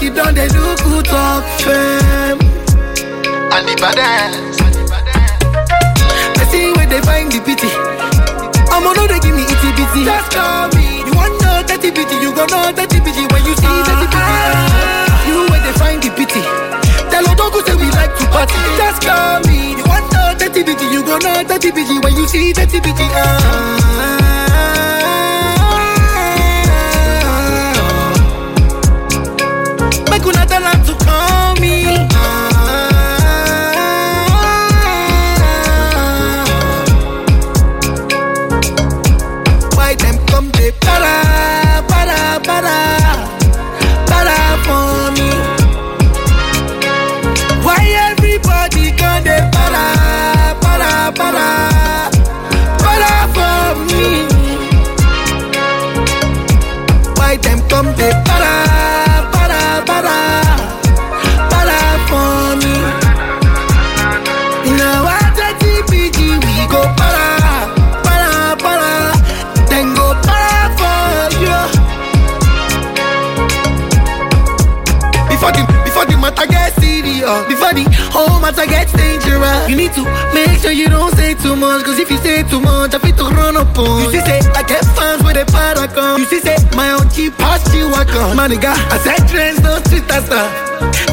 You 0.00 0.08
don't 0.14 0.34
they 0.34 0.48
do 0.48 0.64
good 0.82 1.04
talk. 1.04 1.44
And 3.52 3.68
the 3.68 3.76
baddest. 3.76 4.60
I 6.40 6.44
see 6.48 6.72
where 6.72 6.88
they 6.88 7.00
find 7.04 7.28
the 7.30 7.40
pity. 7.44 7.68
I'm 8.72 8.80
gonna 8.80 9.04
they 9.12 9.20
give 9.20 9.36
me 9.36 9.44
itty 9.44 9.70
bitty. 9.76 10.08
Just 10.08 10.32
call 10.32 10.72
me. 10.72 11.04
You 11.04 11.12
want 11.12 11.36
know 11.44 11.60
that 11.60 11.80
bitty, 11.84 12.16
you 12.16 12.32
gonna 12.32 12.48
know 12.48 12.72
that 12.72 12.88
bitty 12.88 13.28
when 13.28 13.42
you 13.44 13.52
see 13.60 13.76
that 13.84 13.96
bitty. 14.00 14.16
Ah. 14.16 15.28
You 15.28 15.44
where 15.52 15.60
they 15.60 15.74
find 15.76 16.00
the 16.00 16.08
pity. 16.16 16.40
Tell 17.12 17.24
Odogu 17.28 17.60
say 17.68 17.76
we 17.76 17.92
like 17.92 18.16
to 18.16 18.24
party. 18.32 18.56
Just 18.80 19.04
call 19.04 19.44
me. 19.52 19.76
You 19.76 19.84
want 19.84 20.08
know 20.16 20.32
that 20.32 20.48
bitty, 20.48 20.86
you 20.88 21.04
gonna 21.04 21.44
know 21.44 21.44
that 21.44 21.60
bitty 21.60 21.96
when 22.00 22.16
you 22.16 22.24
see 22.26 22.56
that 22.56 22.72
bitty. 22.72 23.04
Make 23.04 24.89
Why 57.80 57.92
them 57.92 58.29
serious, 77.30 77.46
before 77.48 77.74
the 77.74 77.84
whole 78.10 78.40
matter 78.40 78.66
gets 78.66 78.92
dangerous, 78.92 79.68
you 79.68 79.76
need 79.76 79.92
to 79.94 80.02
make 80.34 80.58
sure 80.60 80.72
you 80.72 80.88
don't 80.88 81.14
say 81.16 81.34
too 81.34 81.56
much. 81.56 81.84
Cause 81.84 81.98
if 81.98 82.10
you 82.10 82.18
say 82.18 82.42
too 82.42 82.60
much, 82.60 82.94
I 82.94 82.98
fit 82.98 83.16
to 83.18 83.24
run 83.24 83.56
up 83.56 83.76
on 83.78 84.04
you. 84.04 84.10
see 84.10 84.20
say 84.20 84.40
I 84.54 84.62
get 84.62 84.84
fans 84.96 85.22
with 85.22 85.36
a 85.36 85.44
paragon. 85.46 86.18
You 86.20 86.26
see 86.26 86.40
say 86.40 86.56
my 86.76 86.92
own 86.92 87.08
cheap 87.10 87.36
past 87.38 87.72
you 87.74 87.86
I 87.94 88.04
come. 88.04 88.36
My 88.36 88.48
nigga, 88.48 88.72
I 88.74 88.98
said 88.98 89.26
trends 89.28 89.60
no 89.62 89.78
street 89.86 90.04
stuff. 90.10 90.50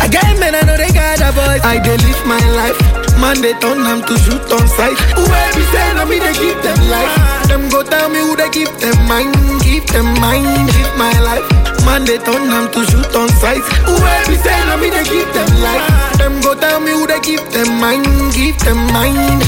I 0.01 0.07
get 0.07 0.23
men 0.39 0.55
I 0.55 0.61
know 0.61 0.77
they 0.77 0.91
got 0.93 1.21
a 1.21 1.31
voice. 1.33 1.61
I 1.63 1.77
dey 1.83 1.97
live 1.97 2.21
my 2.25 2.41
life. 2.57 2.79
Man 3.21 3.41
they 3.41 3.53
turn 3.59 3.81
them 3.83 4.01
to 4.05 4.13
shoot 4.17 4.41
on 4.53 4.65
sight. 4.67 4.97
Where 5.17 5.51
say 5.73 5.87
na 5.97 6.05
me 6.05 6.19
they 6.19 6.33
keep 6.33 6.57
them 6.61 6.79
life. 6.89 7.13
Them 7.47 7.69
go 7.69 7.83
tell 7.83 8.09
me 8.09 8.19
who 8.19 8.35
they 8.35 8.49
keep 8.49 8.69
them 8.77 8.97
mind, 9.07 9.33
keep 9.61 9.85
them 9.87 10.05
mind, 10.21 10.69
keep 10.69 10.89
my 10.97 11.13
life. 11.21 11.66
Man 11.87 12.03
they 12.03 12.17
turn 12.17 12.49
them 12.51 12.67
to 12.73 12.79
shoot 12.91 13.15
on 13.15 13.29
sight. 13.39 13.63
Where 13.87 14.23
be 14.27 14.35
say 14.35 14.59
na 14.67 14.75
me 14.75 14.89
they 14.89 15.05
keep 15.07 15.27
them 15.33 15.51
life. 15.63 16.17
Them 16.19 16.41
go 16.41 16.53
tell 16.53 16.81
me 16.81 16.91
who 16.91 17.07
they 17.07 17.19
keep 17.21 17.39
them 17.55 17.79
mind, 17.79 18.05
keep 18.33 18.57
them 18.59 18.79
mind. 18.91 19.41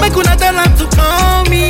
Make 0.00 0.16
una 0.16 0.34
to 0.78 0.86
call 0.96 1.44
me. 1.50 1.64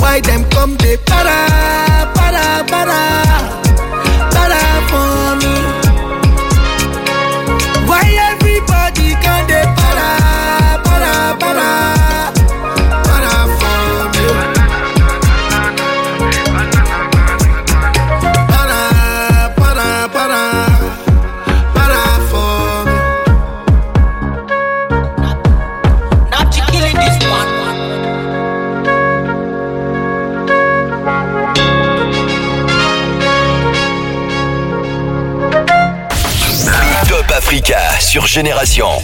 Why 0.00 0.20
them 0.20 0.48
come 0.50 0.74
they 0.78 0.96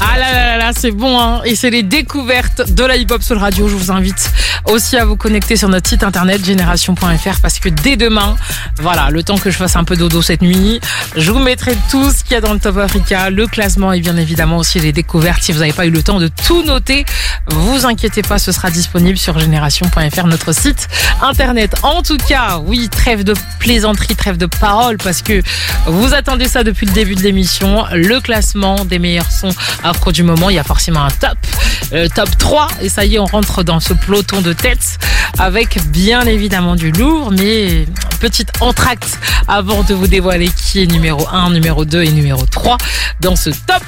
Ah 0.01 0.19
là 0.19 0.33
là 0.33 0.47
là 0.47 0.57
là, 0.59 0.71
c'est 0.77 0.93
bon, 0.93 1.19
hein. 1.19 1.43
Et 1.45 1.57
c'est 1.57 1.71
les 1.71 1.83
découvertes 1.83 2.71
de 2.73 2.85
la 2.85 2.97
hip-hop 2.97 3.23
sur 3.23 3.35
le 3.35 3.41
radio. 3.41 3.69
Je 3.69 3.75
vous 3.75 3.91
invite 3.91 4.31
aussi 4.67 4.97
à 4.97 5.05
vous 5.05 5.17
connecter 5.17 5.57
sur 5.57 5.69
notre 5.69 5.89
site 5.89 6.05
internet 6.05 6.45
génération.fr 6.45 7.41
parce 7.43 7.59
que 7.59 7.69
dès 7.69 7.97
demain, 7.97 8.37
voilà, 8.79 9.11
le 9.11 9.23
temps 9.23 9.37
que 9.37 9.51
je 9.51 9.57
fasse 9.57 9.77
un 9.77 9.85
peu 9.85 9.97
dodo 9.97 10.23
cette 10.23 10.41
nuit, 10.41 10.81
je 11.17 11.31
vous 11.33 11.41
mettrai 11.41 11.77
tout 11.91 12.11
ce 12.11 12.23
qu'il 12.23 12.33
y 12.33 12.37
a 12.37 12.41
dans 12.41 12.53
le 12.53 12.61
Top 12.61 12.79
Africa, 12.79 13.29
le 13.31 13.47
classement 13.47 13.93
et 13.93 14.01
bien 14.01 14.17
évidemment 14.17 14.59
aussi 14.59 14.79
les 14.79 14.93
découvertes. 14.93 15.43
Si 15.43 15.53
vous 15.53 15.59
n'avez 15.59 15.73
pas 15.73 15.87
eu 15.87 15.91
le 15.91 16.03
temps 16.03 16.21
de 16.21 16.29
tout 16.29 16.63
noter, 16.63 17.05
vous 17.49 17.87
inquiétez 17.87 18.23
pas, 18.23 18.39
ce 18.39 18.53
sera 18.53 18.71
disponible 18.71 19.19
sur 19.19 19.39
génération.fr, 19.39 20.27
notre 20.27 20.53
site 20.53 20.89
internet. 21.23 21.75
En 21.83 22.03
tout 22.03 22.19
cas, 22.19 22.61
oui, 22.65 22.89
trêve 22.89 23.25
de 23.25 23.35
plaisanterie, 23.59 24.15
trêve 24.15 24.37
de 24.37 24.47
parole 24.47 24.97
parce 24.99 25.23
que 25.23 25.43
vous 25.87 26.15
attendez 26.15 26.49
ça 26.49 26.63
depuis 26.63 26.87
le 26.87 26.93
début 26.93 27.17
de 27.17 27.23
l'émission. 27.23 27.85
Le 27.93 28.21
classement 28.21 28.85
des 28.85 28.99
meilleurs 28.99 29.24
sons 29.31 29.55
afro 29.83 30.13
du 30.13 30.23
moment. 30.23 30.51
Il 30.51 30.57
y 30.57 30.59
a 30.59 30.65
forcément 30.65 31.05
un 31.05 31.11
top, 31.11 31.39
euh, 31.93 32.09
top 32.15 32.37
3. 32.39 32.69
Et 32.81 32.89
ça 32.89 33.05
y 33.05 33.17
est, 33.17 33.19
on 33.19 33.27
rentre 33.27 33.63
dans 33.63 33.81
ce 33.81 33.93
peloton 33.93 34.41
de 34.41 34.53
tête 34.53 34.99
avec 35.39 35.79
bien 35.89 36.23
évidemment 36.23 36.77
du 36.77 36.93
lourd, 36.93 37.33
mais 37.33 37.87
petite 38.21 38.53
entracte 38.61 39.19
avant 39.49 39.83
de 39.83 39.95
vous 39.95 40.07
dévoiler 40.07 40.49
qui 40.49 40.83
est 40.83 40.87
numéro 40.87 41.27
1, 41.29 41.51
numéro 41.51 41.85
2 41.85 42.03
et 42.03 42.13
numéro 42.13 42.45
3 42.47 42.79
dans 43.21 43.37
ce 43.37 43.51
top. 43.51 43.83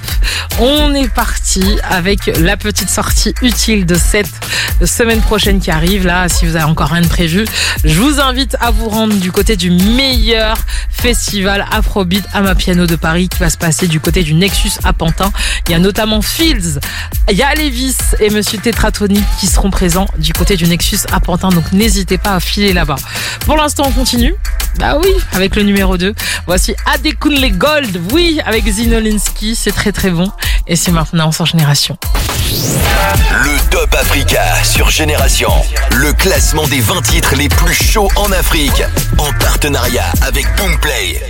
On 0.59 0.95
est 0.95 1.09
parti 1.09 1.62
avec 1.89 2.26
la 2.39 2.57
petite 2.57 2.89
sortie 2.89 3.34
utile 3.43 3.87
de 3.87 3.95
cette 3.95 4.30
semaine 4.84 5.20
prochaine 5.20 5.61
qui 5.61 5.70
arrive. 5.70 6.07
Là, 6.07 6.28
si 6.28 6.47
vous 6.47 6.57
avez 6.57 6.64
encore 6.64 6.89
rien 6.89 7.03
de 7.03 7.09
prévu, 7.09 7.45
je 7.84 8.01
vous 8.01 8.20
invite 8.20 8.57
à 8.61 8.70
vous 8.70 8.89
rendre 8.89 9.14
du 9.14 9.32
côté 9.32 9.57
du 9.57 9.70
meilleur 9.70 10.57
festival 10.91 11.66
Afrobeat 11.70 12.24
à 12.32 12.41
ma 12.41 12.55
piano 12.55 12.87
de 12.87 12.97
Paris 12.97 13.28
qui 13.28 13.39
va 13.39 13.51
se 13.51 13.59
passer 13.59 13.87
du 13.87 14.01
côté 14.01 14.22
du 14.22 14.34
Nexus 14.34 14.72
à 14.84 14.93
Pantin. 14.93 15.25
Il 15.68 15.72
y 15.72 15.74
a 15.74 15.78
notamment 15.78 16.22
Fields, 16.22 16.78
il 17.30 17.36
y 17.36 17.42
a 17.42 17.54
Levis 17.54 17.96
et 18.20 18.30
Monsieur 18.30 18.58
Tetratonic 18.58 19.24
qui 19.40 19.46
seront 19.46 19.70
présents 19.70 20.06
du 20.18 20.32
côté 20.32 20.56
du 20.56 20.66
Nexus 20.66 21.00
à 21.12 21.20
Pantin. 21.20 21.48
Donc 21.48 21.72
n'hésitez 21.72 22.18
pas 22.18 22.34
à 22.34 22.40
filer 22.40 22.72
là-bas. 22.72 22.96
Pour 23.44 23.56
l'instant, 23.56 23.84
on 23.86 23.92
continue. 23.92 24.34
Bah 24.78 24.96
oui, 25.02 25.10
avec 25.32 25.56
le 25.56 25.62
numéro 25.62 25.96
2. 25.96 26.14
Voici 26.46 26.74
Adekunle 26.92 27.56
Gold. 27.56 28.00
Oui, 28.12 28.40
avec 28.44 28.66
Zinolinski. 28.66 29.56
C'est 29.56 29.72
très 29.72 29.92
très 29.92 30.10
bon. 30.10 30.30
Et 30.66 30.76
c'est 30.76 30.92
maintenant 30.92 31.32
sans 31.32 31.44
génération. 31.44 31.96
Le 32.50 33.70
Top 33.70 33.94
Africa 33.94 34.42
sur 34.64 34.90
Génération. 34.90 35.50
Le 35.92 36.12
classement 36.12 36.66
des 36.68 36.80
20 36.80 37.02
titres 37.02 37.34
les 37.36 37.48
plus 37.48 37.74
chauds 37.74 38.10
en 38.16 38.30
Afrique. 38.32 38.82
En 39.18 39.32
partenariat 39.38 40.06
avec 40.22 40.46
Boomplay. 40.56 41.20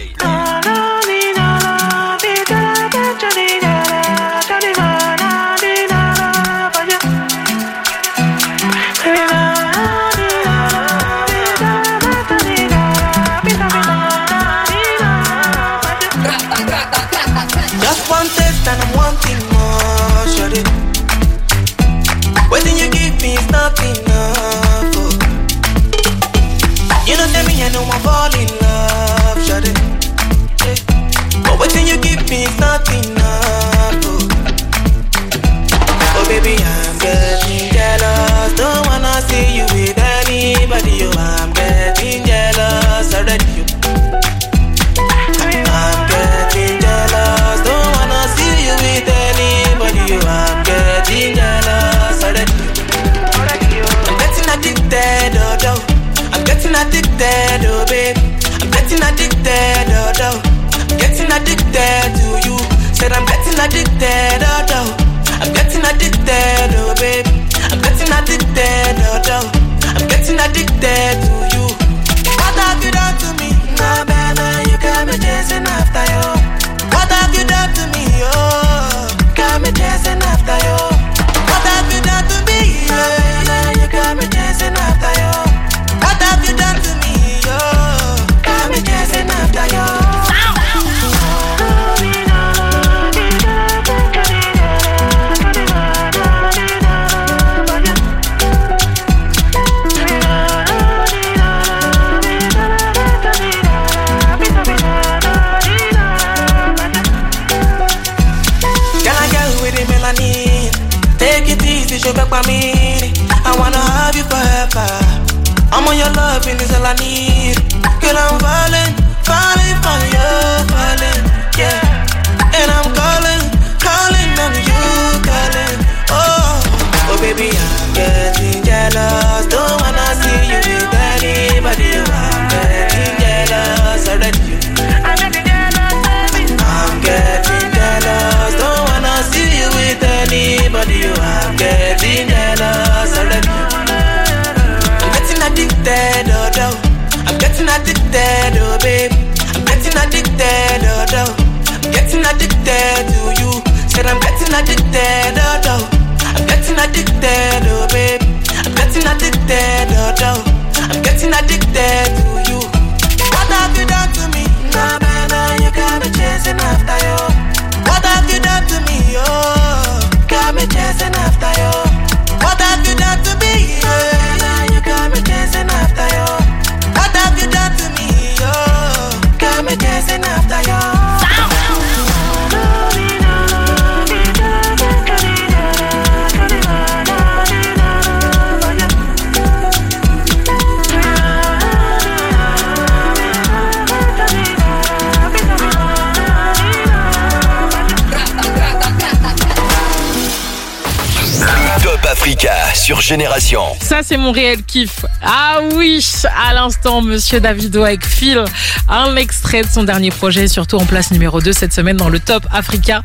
Génération. 203.07 203.63
Ça, 203.81 204.01
c'est 204.03 204.17
mon 204.17 204.33
réel 204.33 204.65
kiff. 204.65 205.07
Ah 205.23 205.61
oui, 205.75 206.05
à 206.45 206.53
l'instant, 206.55 207.03
monsieur 207.03 207.39
Davido 207.39 207.85
avec 207.85 208.05
Phil, 208.05 208.43
un 208.89 209.15
extrait 209.15 209.63
de 209.63 209.69
son 209.69 209.85
dernier 209.85 210.11
projet, 210.11 210.49
surtout 210.49 210.77
en 210.77 210.87
place 210.87 211.13
numéro 211.13 211.41
2 211.41 211.53
cette 211.53 211.73
semaine 211.73 211.97
dans 211.97 212.09
le 212.09 212.19
Top 212.19 212.45
Africa. 212.53 213.03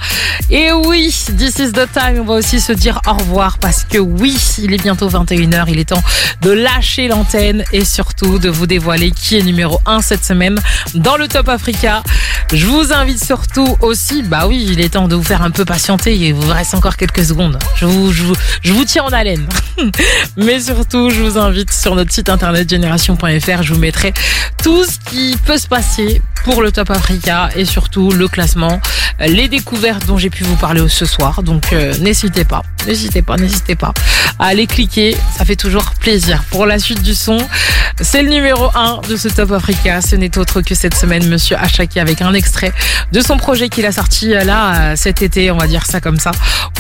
Et 0.50 0.72
oui, 0.72 1.14
this 1.38 1.60
is 1.60 1.72
the 1.72 1.88
time, 1.94 2.22
on 2.22 2.24
va 2.24 2.34
aussi 2.34 2.60
se 2.60 2.72
dire 2.74 3.00
au 3.06 3.14
revoir 3.14 3.60
parce 3.60 3.84
que 3.84 4.00
oui, 4.00 4.36
il 4.58 4.74
est 4.74 4.82
bientôt 4.82 5.08
21h, 5.08 5.66
il 5.68 5.78
est 5.78 5.90
temps 5.90 6.04
de 6.42 6.50
lâcher 6.50 7.08
l'antenne 7.08 7.64
et 7.72 7.86
surtout 7.86 8.40
de 8.40 8.50
vous 8.50 8.66
dévoiler 8.66 9.12
qui 9.12 9.38
est 9.38 9.44
numéro 9.44 9.80
1 9.86 10.02
cette 10.02 10.26
semaine 10.26 10.60
dans 10.96 11.16
le 11.16 11.28
Top 11.28 11.48
Africa. 11.48 12.02
Je 12.54 12.66
vous 12.66 12.92
invite 12.92 13.24
surtout 13.24 13.78
aussi, 13.80 14.24
bah 14.24 14.46
oui, 14.46 14.68
il 14.70 14.82
est 14.82 14.90
temps 14.90 15.08
de 15.08 15.16
vous 15.16 15.24
faire 15.24 15.42
un 15.42 15.52
peu 15.52 15.64
patienter, 15.64 16.18
il 16.18 16.34
vous 16.34 16.52
reste 16.52 16.74
encore 16.74 16.98
quelques 16.98 17.24
secondes. 17.24 17.58
Je 17.78 17.86
vous, 17.86 18.12
je 18.12 18.24
vous, 18.24 18.34
je 18.62 18.74
vous 18.74 18.84
tiens 18.84 19.04
en 19.04 19.14
haleine. 19.14 19.48
Mais 20.38 20.60
surtout, 20.60 21.10
je 21.12 21.22
vous 21.22 21.38
invite 21.38 21.72
sur 21.72 21.96
notre 21.96 22.12
site 22.12 22.28
internet 22.28 22.70
génération.fr. 22.70 23.64
Je 23.64 23.74
vous 23.74 23.80
mettrai 23.80 24.14
tout 24.62 24.84
ce 24.84 25.00
qui 25.10 25.38
peut 25.46 25.58
se 25.58 25.68
passer 25.68 26.22
pour 26.44 26.62
le 26.62 26.72
Top 26.72 26.90
Africa 26.90 27.50
et 27.56 27.66
surtout 27.66 28.12
le 28.12 28.28
classement, 28.28 28.82
les 29.20 29.48
découvertes 29.48 30.06
dont 30.06 30.18
j'ai 30.18 30.30
pu 30.30 30.44
vous 30.44 30.56
parler 30.56 30.88
ce 30.90 31.06
soir. 31.06 31.44
Donc 31.44 31.72
euh, 31.72 31.94
n'hésitez 32.00 32.44
pas, 32.44 32.64
n'hésitez 32.86 33.22
pas, 33.22 33.38
n'hésitez 33.38 33.76
pas 33.76 33.94
à 34.40 34.48
aller 34.48 34.68
cliquer, 34.68 35.16
ça 35.38 35.46
fait 35.46 35.56
toujours 35.56 35.92
plaisir. 36.00 36.44
Pour 36.50 36.66
la 36.66 36.80
suite 36.80 37.02
du 37.04 37.14
son, 37.14 37.38
c'est 38.02 38.24
le 38.24 38.30
numéro 38.30 38.70
1 38.74 39.02
de 39.08 39.16
ce 39.16 39.28
Top 39.28 39.52
Africa. 39.52 40.02
Ce 40.02 40.16
n'est 40.16 40.36
autre 40.38 40.62
que 40.62 40.74
cette 40.74 40.96
semaine 40.96 41.28
Monsieur 41.28 41.58
Achaki 41.58 42.00
avec 42.00 42.22
un 42.22 42.32
extrait 42.42 42.74
de 43.12 43.22
son 43.22 43.38
projet 43.38 43.70
qu'il 43.70 43.86
a 43.86 43.92
sorti 43.92 44.34
euh, 44.34 44.44
là 44.44 44.60
euh, 44.64 44.96
cet 44.96 45.22
été, 45.22 45.52
on 45.52 45.58
va 45.58 45.68
dire 45.68 45.86
ça 45.86 46.02
comme 46.02 46.20
ça. 46.20 46.32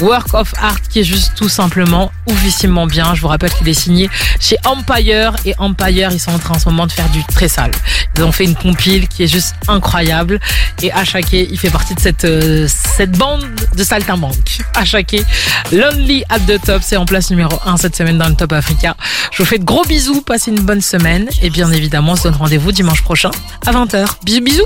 Work 0.02 0.34
of 0.34 0.54
Art 0.60 0.82
qui 0.90 1.00
est 1.02 1.04
juste 1.04 1.34
tout 1.36 1.50
simplement 1.50 2.12
oufissimement 2.28 2.88
bien. 2.88 3.14
Je 3.14 3.22
vous 3.22 3.28
rappelle 3.28 3.52
qu'il 3.52 3.70
est 3.70 3.76
signé 3.76 4.10
chez 4.40 4.58
Empire 4.66 5.36
et 5.46 5.54
Empire 5.60 6.10
ils 6.12 6.20
sont 6.20 6.32
en 6.32 6.40
train 6.40 6.56
en 6.56 6.60
ce 6.60 6.68
moment 6.68 6.88
de 6.88 6.92
faire 6.92 7.10
du 7.10 7.24
très 7.26 7.48
sale. 7.48 7.72
Ils 8.18 8.24
ont 8.24 8.32
fait 8.32 8.46
une 8.46 8.56
compile 8.56 9.08
qui 9.08 9.24
est 9.24 9.28
juste 9.28 9.54
incroyable 9.68 10.40
et 10.82 10.92
Achake 10.92 11.34
il 11.34 11.60
fait 11.60 11.70
partie 11.70 11.94
de 11.94 12.00
cette 12.00 12.26
euh, 12.26 12.68
cette 12.68 13.12
bande 13.12 13.46
de 13.76 13.84
saltimbanques. 13.84 14.62
Achake 14.76 15.24
Lonely 15.72 16.24
at 16.30 16.40
the 16.40 16.60
Top 16.66 16.82
c'est 16.84 16.98
en 16.98 17.06
place 17.06 17.30
numéro 17.30 17.60
1 17.66 17.78
cette 17.78 17.96
semaine 17.96 18.18
dans 18.18 18.30
le 18.30 18.36
Top 18.36 18.54
Africa. 18.54 18.96
Je 19.32 19.44
vous 19.44 19.48
fais 19.48 19.60
de 19.60 19.64
gros 19.64 19.86
bisous, 19.86 20.22
passez 20.22 20.50
une 20.50 20.62
bonne 20.62 20.82
semaine 20.82 21.30
et 21.44 21.52
bien 21.52 21.72
évidemment 21.72 22.14
on 22.14 22.16
se 22.16 22.24
donne 22.24 22.36
rendez-vous 22.36 22.72
dimanche 22.72 23.04
prochain 23.04 23.32
à 23.68 23.72
20h. 23.72 24.08
Bisous 24.24 24.42
bisous. 24.42 24.66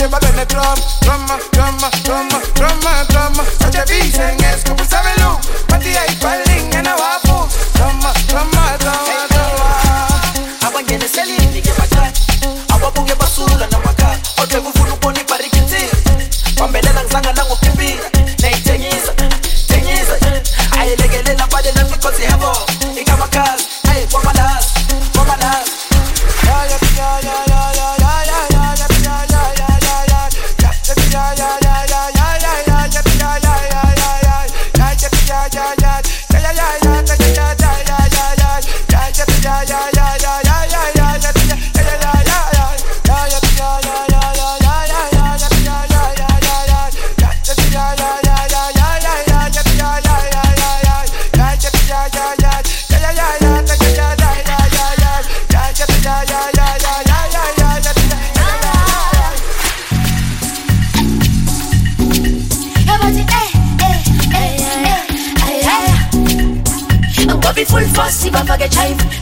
Wafunzi 0.00 0.08
bakate 0.08 0.08
babene 0.08 0.44
drum. 0.46 0.78
Drama, 1.02 1.38
drama, 1.52 1.90
drama, 2.04 2.40
drama, 2.54 3.04
drama 3.08 3.44
Sacha 3.58 3.84
bisenges 3.86 4.39
kubusabelu 4.39 4.39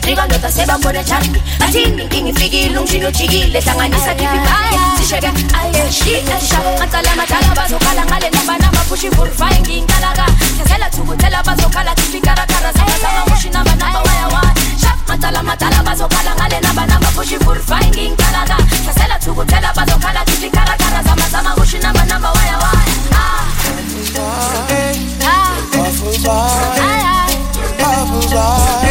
chive 0.09 0.15
Nikalota 0.15 0.51
sebambone 0.51 1.03
chandi 1.03 1.41
Athini 1.59 2.03
inkinga 2.03 2.29
ifikile 2.29 2.77
ungishilo 2.79 3.07
ujikile 3.09 3.59
hlanganisa 3.61 4.15
khiphi 4.15 4.37
baya 4.37 4.97
sisheke 4.97 5.27
aye 5.27 5.91
shikesha 5.91 6.59
Matsala 6.79 7.15
madala 7.15 7.55
bazokhala 7.55 8.05
ngale 8.05 8.29
namba 8.29 8.79
full 9.11 9.29
fire 9.29 9.59
nginkalaka. 9.61 10.25
Hlazela 10.57 10.89
thukuthela 10.89 11.43
bazokhala 11.43 11.95
khiphi 11.95 12.21
karakara. 12.21 12.71
Zama 12.73 12.97
zama 13.01 13.25
mushi 13.29 13.49
namba 13.49 13.75
namba 13.75 13.99
waya 13.99 14.27
waya 14.27 14.53
Shap 14.81 14.97
matsala 15.07 15.43
madala 15.43 15.83
bazokhala 15.83 16.35
ngale 16.35 16.59
namba 16.61 16.85
full 17.37 17.59
fire 17.61 17.89
nginkalaka. 17.89 18.57
Hlazela 18.83 19.19
thukuthela 19.19 19.73
bazokhala 19.75 20.25
khiphi 20.25 20.49
karakara. 20.49 21.03
Zama 21.03 21.29
zama 21.29 21.55
mushi 21.57 21.77
namba 21.79 22.05
namba 22.05 22.31
waya 22.31 22.57
waya 22.57 22.85
Ah. 23.13 23.45
Ah 24.17 24.69
Ah 25.25 25.49
Watenga 26.59 26.95
ndo 28.05 28.23
chwala 28.29 28.88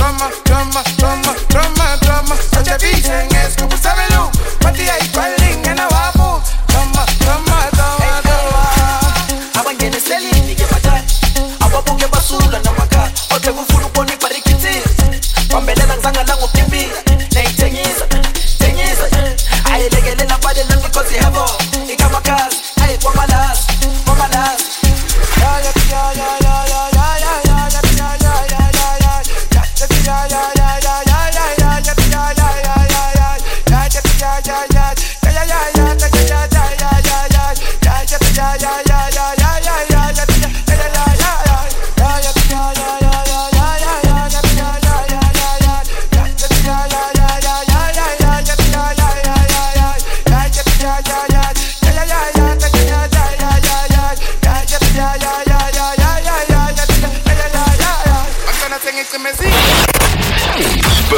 drama, 0.00 0.30
drama, 0.44 0.82
drama 0.98 1.49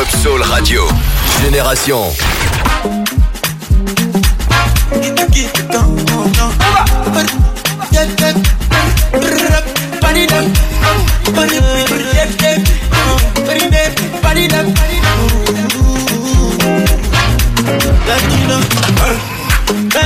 Hip-Hop 0.03 0.21
Soul 0.21 0.43
Radio. 0.43 0.89
Génération. 1.45 2.13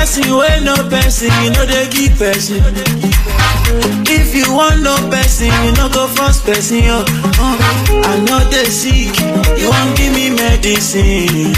Person 0.07 0.37
wey 0.39 0.61
no 0.63 0.75
person, 0.89 1.29
you 1.43 1.51
know 1.51 1.67
they 1.67 1.89
give 1.91 2.17
person. 2.17 2.63
If 4.07 4.37
you 4.37 4.55
want 4.55 4.81
no 4.83 4.95
person, 5.11 5.49
you 5.67 5.73
no 5.75 5.89
go 5.91 6.07
force 6.07 6.41
person. 6.41 6.79
Yo. 6.79 7.03
Uh, 7.03 7.59
I 8.07 8.23
know 8.25 8.39
they 8.49 8.67
sick, 8.67 9.19
you 9.59 9.69
want 9.69 9.97
give 9.99 10.15
me 10.15 10.31
medicine. 10.31 11.51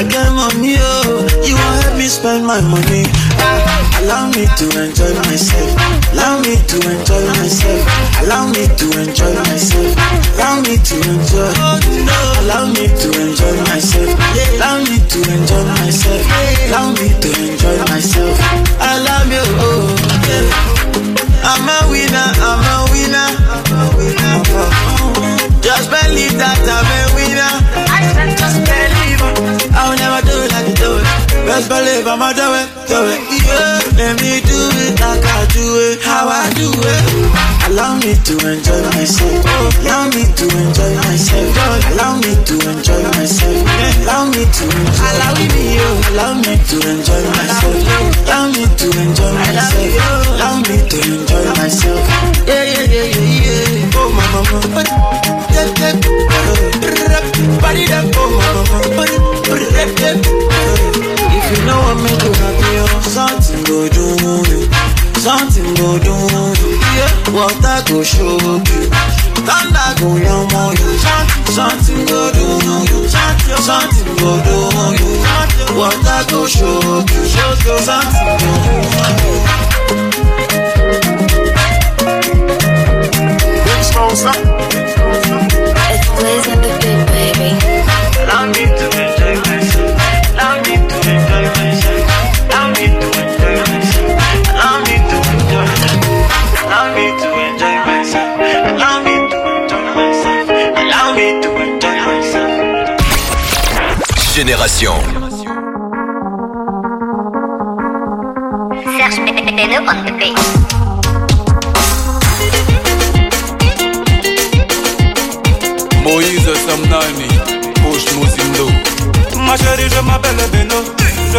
I 0.00 0.02
get 0.08 0.32
money, 0.32 0.80
oh, 0.80 1.28
you 1.44 1.52
want 1.52 1.84
help 1.84 1.98
me 2.00 2.08
spend 2.08 2.46
my 2.48 2.64
money. 2.64 3.04
I 3.36 4.00
Allow 4.00 4.32
me 4.32 4.48
to 4.48 4.64
enjoy 4.80 5.12
myself. 5.28 5.76
Allow 6.16 6.40
me 6.40 6.56
to 6.56 6.76
enjoy 6.88 7.20
myself. 7.36 7.84
Allow 8.24 8.48
me 8.48 8.64
to 8.64 8.86
enjoy 8.96 9.28
myself. 9.44 9.92
Allow 10.40 10.64
me 10.64 10.80
to 10.80 10.96
enjoy. 11.04 11.52
Allow 11.52 12.72
me 12.72 12.88
to 12.88 13.08
enjoy 13.12 13.56
myself. 13.68 14.08
Allow 14.56 14.80
me 14.88 15.04
to 15.04 15.18
enjoy 15.20 15.64
myself. 15.68 16.24
Allow 16.64 16.96
me 16.96 17.12
to 17.20 17.28
enjoy 17.36 17.76
myself. 17.92 18.40
I 18.80 19.04
love 19.04 19.28
you. 19.28 19.44
Oh. 19.60 20.00
I'm 21.44 21.68
a 21.68 21.78
winner. 21.92 22.32
I'm 22.40 22.64
a 22.64 22.79
Best 31.60 31.68
believe 31.68 32.06
I'ma 32.08 32.32
do 32.32 32.56
it, 32.56 32.72
do 32.88 33.04
it. 33.04 33.20
Yeah, 33.44 33.84
let 34.00 34.16
me 34.24 34.40
do 34.40 34.56
it 34.80 34.96
like 34.96 35.20
I 35.20 35.44
do 35.52 35.60
it, 35.92 36.00
how 36.00 36.24
I 36.24 36.48
do 36.56 36.72
it. 36.72 37.04
Allow 37.68 38.00
me 38.00 38.16
to 38.16 38.32
enjoy 38.48 38.80
myself. 38.96 39.44
Allow 39.84 40.08
me 40.08 40.24
to 40.24 40.46
enjoy 40.48 40.92
myself. 41.04 41.52
Allow 41.92 42.16
me 42.16 42.32
to 42.48 42.54
enjoy 42.64 43.02
myself. 43.12 43.60
Allow 44.08 44.32
me 44.32 44.48
to 44.48 44.64
enjoy. 44.72 45.04
Allow 45.04 45.36
me, 45.36 45.76
allow 46.08 46.32
me 46.40 46.56
to 46.56 46.76
enjoy 46.80 47.28
myself. 47.28 47.76
Allow 48.24 48.48
me 48.56 48.64
to 48.64 48.86
enjoy 48.96 49.32
myself. 49.36 50.00
Allow 50.32 50.64
me 50.64 50.76
to 50.80 50.96
enjoy 51.12 51.44
myself. 51.60 52.00
Yeah, 52.48 52.64
yeah, 52.64 52.88
yeah, 52.88 53.20
yeah, 53.20 53.44
yeah. 53.44 54.00
Oh, 54.00 54.08
my 54.16 54.24
mama. 54.32 54.80
Body 57.60 57.84
that 57.84 58.08
oh, 58.16 58.32
mama. 58.32 58.60
If 59.72 60.89
you 61.60 61.66
know 61.66 61.76
what 61.84 61.96
make 62.00 62.22
you 62.24 62.32
happy, 62.32 62.72
oh, 62.80 63.00
something 63.04 63.62
go 63.64 63.88
do 63.88 64.16
you. 64.48 64.64
Something 65.20 65.74
go 65.74 65.98
do 66.00 66.08
you. 66.08 66.80
Yeah, 66.96 67.12
water 67.36 67.84
go 67.88 68.02
show 68.02 68.40
you. 68.40 68.88
Thunder 69.44 69.90
go 70.00 70.16
yam 70.16 70.48
on 70.56 70.72
you. 70.80 70.96
Something 71.52 72.06
go 72.06 72.32
do 72.32 72.46
you. 72.64 73.08
Something 73.08 74.16
go 74.16 74.40
do 74.40 74.56
you. 74.96 75.76
Water 75.76 76.24
go 76.30 76.46
show 76.46 76.80
you. 76.80 77.26
Something 77.28 78.38
go 78.40 78.56
do 79.20 79.94
you. 79.94 79.99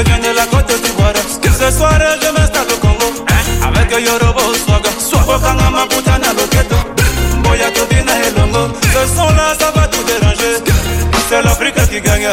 Je 0.01 0.07
viens 0.07 0.17
de 0.17 0.35
la 0.35 0.45
côte 0.47 0.65
d'Ivoire. 0.81 1.13
Ce 1.13 1.77
soir, 1.77 1.93
je 1.93 2.29
m'installe 2.31 2.65
au 2.73 2.77
Congo. 2.77 3.23
Avec 3.61 3.91
Yorobo 3.91 4.41
Swaga. 4.55 4.89
Bokanga 5.27 5.69
Maputana 5.69 6.33
Loketo. 6.33 6.75
Boya 7.43 7.69
Tobina 7.69 8.13
et 8.25 8.31
Longo. 8.35 8.73
Ce 8.81 9.15
son-là, 9.15 9.53
ça 9.59 9.69
va 9.75 9.87
tout 9.87 10.03
déranger. 10.03 10.57
C'est 11.29 11.43
l'Afrique 11.43 11.75
qui 11.87 12.01
gagne. 12.01 12.27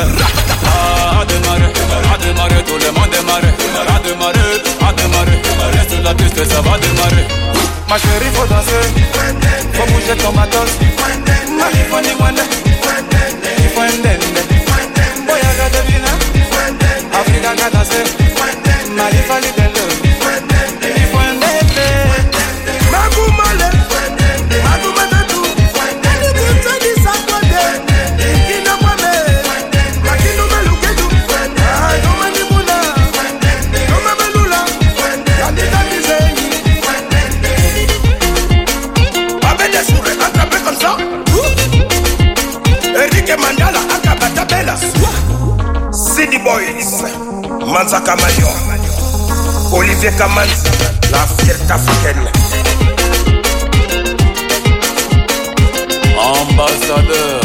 Ah, 0.65 1.21
à 1.21 1.25
démarrer, 1.27 1.71
à 2.15 2.19
démarrer, 2.25 2.65
tout 2.65 2.79
le 2.79 2.91
monde 2.91 3.11
démarrer. 3.11 3.53
À 3.87 3.99
démarrer, 4.01 4.63
à 4.89 4.93
démarrer. 4.95 5.43
Reste 5.75 6.03
la 6.03 6.15
piste, 6.15 6.43
ça 6.51 6.63
va 6.63 6.79
démarrer. 6.79 7.27
Ma 7.87 7.99
chérie, 7.99 8.33
faut 8.33 8.47
danser. 8.47 8.89
Faut 9.75 9.87
bouger 9.93 10.17
ton 10.17 10.33
matos. 10.33 10.71
Malifoni 11.59 12.15
Wende. 12.19 12.41
Il 12.65 12.68
cagadas 17.49 17.89
erradas 17.91 18.08
Manzaka 47.99 48.17
Mayor. 48.17 48.55
Olivier 49.73 50.13
Kamanzi, 50.17 50.69
la 51.11 51.27
fierté 51.43 51.73
africaine. 51.73 52.31
Ambassadeur, 56.17 57.41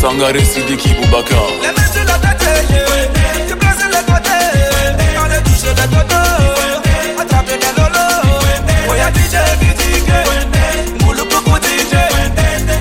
Sangare 0.00 0.44
Sidiki 0.44 0.94
Boubacar. 0.94 1.46
Les 1.62 1.68
mains 1.68 1.92
sur 1.92 2.04
la 2.04 2.18
tête, 2.18 2.66
tu 3.48 3.56
places 3.56 3.76
les 3.90 4.12
côtés, 4.12 4.46
on 5.18 5.28
les 5.28 5.42
touche 5.42 5.64
les 5.64 5.86
dodos, 5.86 7.20
attrape 7.20 7.46
les 7.48 7.72
lolos, 7.80 8.90
Oya 8.90 9.08
DJ 9.10 9.34
Vitique, 9.60 10.12
Moulou 11.04 11.24
Poco 11.26 11.56
DJ, 11.58 11.94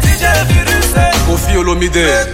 DJ 0.03 0.23
Virus, 0.49 0.91
Koffi 1.27 1.57
Olomide, 1.57 2.33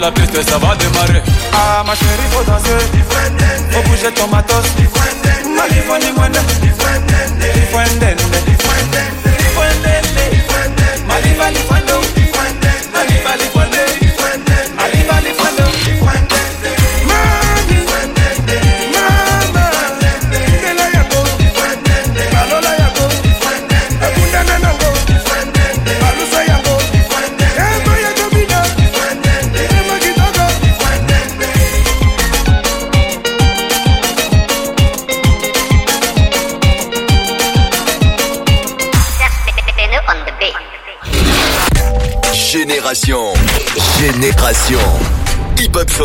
la 0.00 0.10
piste, 0.10 0.42
ça 0.48 0.58
va 0.58 0.74
démarrer. 0.76 1.22
Ah 1.52 1.82
ma 1.86 1.94
chérie, 1.94 2.28
faut 2.30 2.44
danser, 2.44 2.70
faut 3.70 3.82
bouger 3.88 4.12
ton 4.12 4.28
matos, 4.28 4.64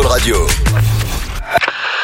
Radio. 0.02 0.95